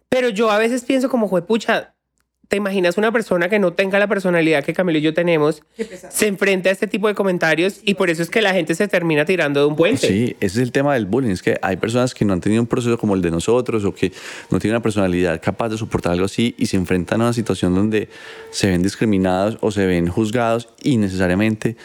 [0.09, 1.94] pero yo a veces pienso como, juepucha,
[2.47, 5.63] ¿te imaginas una persona que no tenga la personalidad que Camilo y yo tenemos,
[6.09, 8.87] se enfrenta a este tipo de comentarios y por eso es que la gente se
[8.87, 10.07] termina tirando de un puente?
[10.07, 11.31] Sí, ese es el tema del bullying.
[11.31, 13.93] Es que hay personas que no han tenido un proceso como el de nosotros o
[13.93, 14.11] que
[14.49, 17.73] no tienen una personalidad capaz de soportar algo así y se enfrentan a una situación
[17.73, 18.09] donde
[18.51, 21.75] se ven discriminados o se ven juzgados y necesariamente,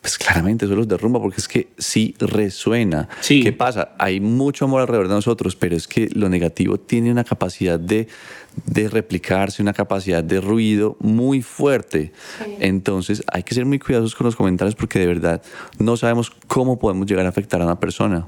[0.00, 3.08] pues claramente eso los derrumba porque es que sí resuena.
[3.20, 3.42] Sí.
[3.42, 3.90] ¿Qué pasa?
[3.98, 8.08] Hay mucho amor alrededor de nosotros, pero es que lo negativo tiene una capacidad de,
[8.66, 12.12] de replicarse, una capacidad de ruido muy fuerte.
[12.60, 15.42] Entonces hay que ser muy cuidadosos con los comentarios porque de verdad
[15.78, 18.26] no sabemos cómo podemos llegar a afectar a una persona.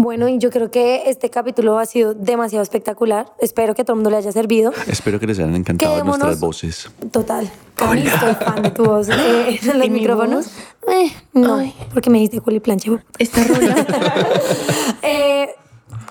[0.00, 3.26] Bueno, y yo creo que este capítulo ha sido demasiado espectacular.
[3.40, 4.72] Espero que a todo el mundo le haya servido.
[4.86, 6.88] Espero que les hayan encantado Quedémonos- nuestras voces.
[7.10, 7.50] Total.
[7.78, 9.08] A mí estoy fan de tu voz.
[9.08, 10.46] Eh, en los ¿Y mi micrófonos.
[10.88, 11.60] Eh, no,
[11.92, 12.92] porque me dijiste culiplancha.
[13.18, 13.86] Esta rola.
[15.02, 15.48] Eh,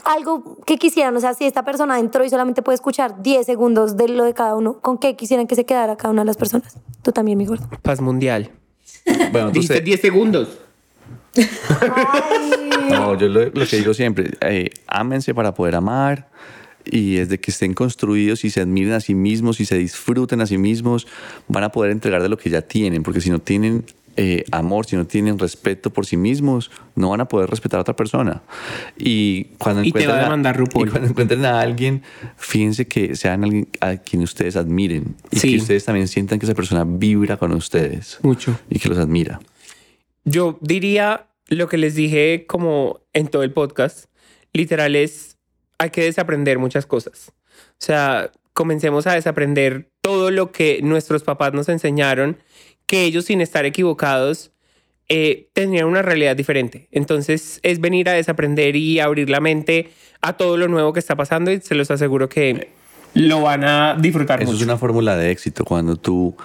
[0.05, 3.95] algo que quisieran, o sea, si esta persona entró y solamente puede escuchar 10 segundos
[3.97, 6.37] de lo de cada uno, ¿con qué quisieran que se quedara cada una de las
[6.37, 6.77] personas?
[7.03, 7.67] Tú también, mi gordo.
[7.81, 8.51] Paz mundial.
[9.31, 10.57] Bueno, Dijiste entonces, 10 segundos.
[12.89, 16.29] No, yo lo, lo que digo siempre, eh, ámense para poder amar
[16.85, 20.45] y desde que estén construidos y se admiren a sí mismos y se disfruten a
[20.47, 21.05] sí mismos,
[21.47, 23.83] van a poder entregar de lo que ya tienen, porque si no tienen
[24.19, 27.81] eh, amor, si no tienen respeto por sí mismos, no van a poder respetar a
[27.81, 28.41] otra persona.
[28.97, 30.87] Y cuando Y te va a encuentren demandar RuPaul.
[30.87, 32.01] y cuando encuentren a alguien,
[32.35, 35.51] fíjense que sean alguien a quien ustedes admiren y Sí.
[35.51, 38.57] que ustedes también sientan que esa persona vibra con ustedes Mucho.
[38.71, 39.39] y que los admira.
[40.25, 44.05] Yo diría lo que les dije como en todo el podcast,
[44.53, 45.37] literal es,
[45.77, 47.31] hay que desaprender muchas cosas.
[47.71, 52.37] O sea, comencemos a desaprender todo lo que nuestros papás nos enseñaron,
[52.85, 54.51] que ellos sin estar equivocados
[55.09, 56.87] eh, tenían una realidad diferente.
[56.91, 59.91] Entonces es venir a desaprender y abrir la mente
[60.21, 62.69] a todo lo nuevo que está pasando y se los aseguro que
[63.13, 64.63] lo van a disfrutar Eso mucho.
[64.63, 66.35] es una fórmula de éxito, cuando tú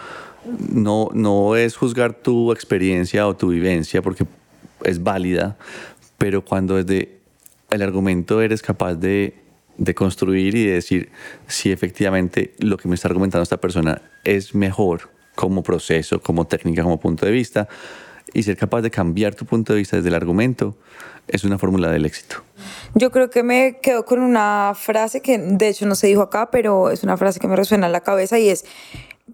[0.73, 4.25] no, no es juzgar tu experiencia o tu vivencia, porque
[4.85, 5.57] es válida,
[6.19, 7.19] pero cuando desde
[7.71, 9.35] el argumento eres capaz de,
[9.79, 11.11] de construir y de decir
[11.47, 16.83] si efectivamente lo que me está argumentando esta persona es mejor como proceso, como técnica,
[16.83, 17.69] como punto de vista,
[18.35, 20.77] y ser capaz de cambiar tu punto de vista desde el argumento,
[21.29, 22.37] es una fórmula del éxito.
[22.95, 26.51] Yo creo que me quedo con una frase que de hecho no se dijo acá,
[26.51, 28.65] pero es una frase que me resuena en la cabeza y es,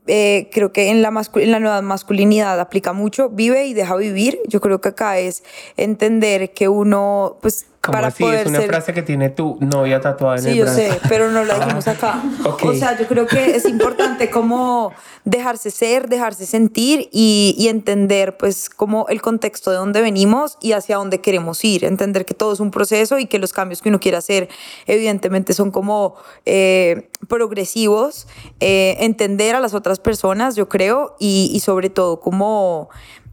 [0.07, 4.41] eh, creo que en la, en la nueva masculinidad aplica mucho, vive y deja vivir.
[4.47, 5.43] Yo creo que acá es
[5.77, 8.69] entender que uno, pues, Como para así, poder es una ser...
[8.69, 10.79] frase que tiene tu novia tatuada en Sí, el yo brazo.
[10.79, 12.21] sé, pero no la dijimos acá.
[12.45, 12.65] ok.
[12.65, 14.93] O sea, yo creo que es importante como
[15.25, 20.73] dejarse ser, dejarse sentir y, y entender pues como el contexto de dónde venimos y
[20.73, 21.85] hacia dónde queremos ir.
[21.85, 24.49] Entender que todo es un proceso y que los cambios que uno quiere hacer
[24.87, 26.17] evidentemente son como
[26.47, 28.27] eh, progresivos.
[28.61, 32.89] Eh, entender a las otras personas, yo creo, y, y sobre todo como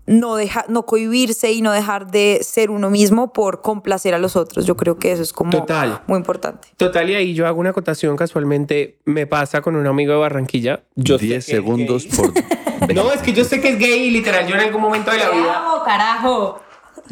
[0.08, 4.36] no, deja, no cohibirse y no dejar de ser uno mismo por complacer a los
[4.36, 4.66] otros.
[4.66, 6.02] Yo creo que eso es como Total.
[6.08, 6.68] muy importante.
[6.78, 9.00] Total, y ahí yo hago una acotación casualmente.
[9.06, 10.84] Me pasa con un amigo de Barranquilla.
[10.96, 12.12] Yo sé 10 que es segundos gay.
[12.18, 12.34] por...
[12.94, 15.18] No, es que yo sé que es gay y literal, yo en algún momento de
[15.18, 15.64] la vida.
[15.86, 16.62] carajo!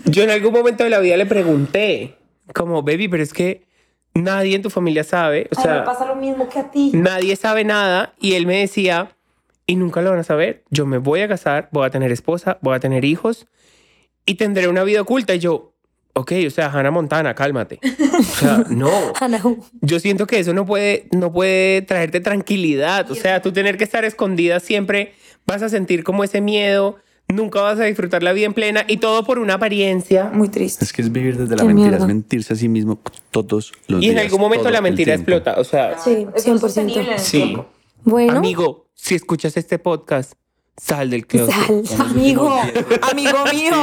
[0.06, 2.18] Yo en algún momento de la vida le pregunté,
[2.54, 3.66] como, baby, pero es que
[4.14, 5.48] nadie en tu familia sabe.
[5.56, 6.92] O sea, pasa lo mismo que a ti.
[6.94, 8.14] nadie sabe nada.
[8.20, 9.16] Y él me decía,
[9.74, 10.64] y nunca lo van a saber.
[10.70, 13.48] Yo me voy a casar, voy a tener esposa, voy a tener hijos
[14.26, 15.34] y tendré una vida oculta.
[15.34, 15.74] Y yo,
[16.14, 17.80] ok, o sea, Hannah Montana, cálmate.
[18.20, 18.90] O sea, no.
[19.82, 23.10] Yo siento que eso no puede, no puede traerte tranquilidad.
[23.12, 25.14] O sea, tú tener que estar escondida siempre
[25.46, 26.98] vas a sentir como ese miedo.
[27.30, 30.30] Nunca vas a disfrutar la vida en plena y todo por una apariencia.
[30.34, 30.84] Muy triste.
[30.84, 32.06] Es que es vivir desde la Qué mentira, mierda.
[32.06, 33.00] es mentirse a sí mismo
[33.32, 34.14] todos los Y días.
[34.14, 35.56] en algún momento la mentira explota.
[35.58, 36.60] O sea, Sí, Es que es 100%.
[36.60, 37.58] sostenible en el sí.
[38.04, 40.34] Bueno, Amigo, si escuchas este podcast,
[40.78, 41.86] sal del closet.
[41.86, 42.08] sal.
[42.12, 42.60] Amigo,
[43.02, 43.74] amigo mío.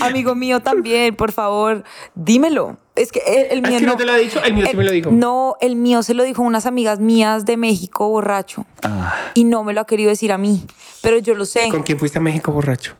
[0.00, 2.78] amigo mío también, por favor, dímelo.
[2.94, 4.66] Es que el, el Es mío que no no te lo ha dicho, el mío
[4.70, 5.10] sí me lo dijo.
[5.10, 8.66] No, el mío se lo dijo a unas amigas mías de México, borracho.
[8.82, 10.64] Ah, Y no me lo ha querido decir a mí.
[11.02, 11.68] Pero yo lo sé.
[11.70, 12.96] ¿Con quién fuiste a México borracho?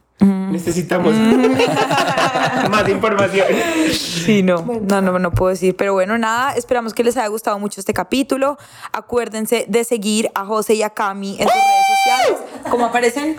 [0.51, 1.15] Necesitamos
[2.71, 3.47] más información.
[3.93, 4.65] Sí, no.
[4.83, 5.77] No, no, no puedo decir.
[5.77, 8.59] Pero bueno, nada, esperamos que les haya gustado mucho este capítulo.
[8.93, 12.43] Acuérdense de seguir a José y a Cami en sus redes sociales.
[12.71, 13.37] ¿Cómo aparecen?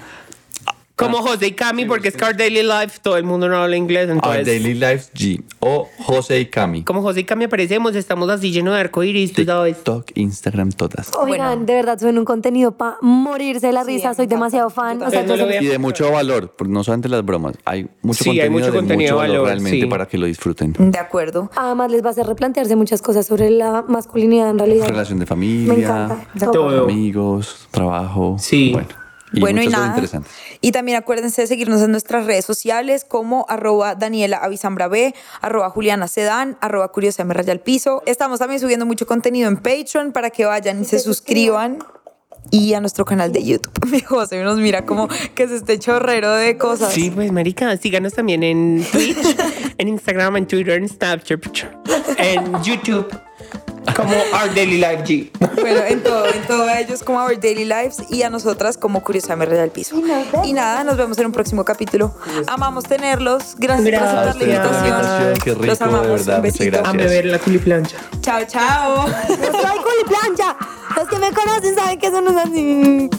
[0.99, 4.05] Como José y Cami, porque es Car Daily Life, todo el mundo no habla inglés,
[4.07, 4.45] Our entonces...
[4.45, 6.83] Daily Life G o José y Cami.
[6.83, 9.75] Como José y Cami aparecemos, estamos así llenos de arcoiris, tú sabes.
[9.77, 11.11] TikTok, Instagram, todas.
[11.17, 11.65] Oigan, Bueno.
[11.65, 14.13] de verdad suben un contenido para morirse de la risa.
[14.13, 15.01] Soy demasiado fan.
[15.01, 15.21] O sea.
[15.23, 17.55] No lo entonces- Y de mucho valor, no solamente las bromas.
[17.65, 19.85] Hay mucho Sí, hay contenido mucho de contenido mucho de valor valor, realmente sí.
[19.89, 20.73] para que lo disfruten.
[20.77, 21.49] De acuerdo.
[21.55, 24.87] además les va a hacer replantearse muchas cosas sobre la masculinidad en realidad.
[24.87, 25.73] Relación de Me familia,
[26.07, 26.51] encanta.
[26.51, 26.83] Todo.
[26.85, 28.35] amigos, trabajo.
[28.39, 28.71] Sí.
[28.73, 28.87] Bueno,
[29.31, 30.01] y bueno, y nada.
[30.61, 35.69] Y también acuérdense de seguirnos en nuestras redes sociales como arroba Daniela Avisambra B, arroba
[35.69, 38.01] Juliana Sedán, arroba Curiosa M Raya al Piso.
[38.05, 41.79] Estamos también subiendo mucho contenido en Patreon para que vayan y se suscriban.
[42.51, 43.73] Y a nuestro canal de YouTube.
[43.91, 46.91] Mi José nos mira como que es este chorrero de cosas.
[46.93, 49.37] Sí, pues, marica, síganos también en Twitch,
[49.77, 51.45] en Instagram, en Twitter, en Snapchat,
[52.17, 53.07] en YouTube,
[54.01, 55.29] como Our Daily Life G.
[55.59, 59.03] Bueno, en todo, en todo a ellos como Our Daily Lives y a nosotras como
[59.03, 59.95] Curiosa M Raya al Piso.
[60.43, 62.13] Y nada, nos vemos en un próximo capítulo.
[62.47, 63.55] Amamos tenerlos.
[63.57, 64.85] Gracias, por aceptar la invitación.
[64.87, 66.03] Invitación, qué rico, Los amamos.
[66.07, 66.77] de verdad, Un muchas besito.
[66.77, 66.87] gracias.
[66.93, 67.97] A beber la culiplancha.
[68.21, 69.05] Chao, chao.
[69.27, 70.55] Soy culiplancha.
[70.95, 73.09] Los que me conocen saben que eso no es así.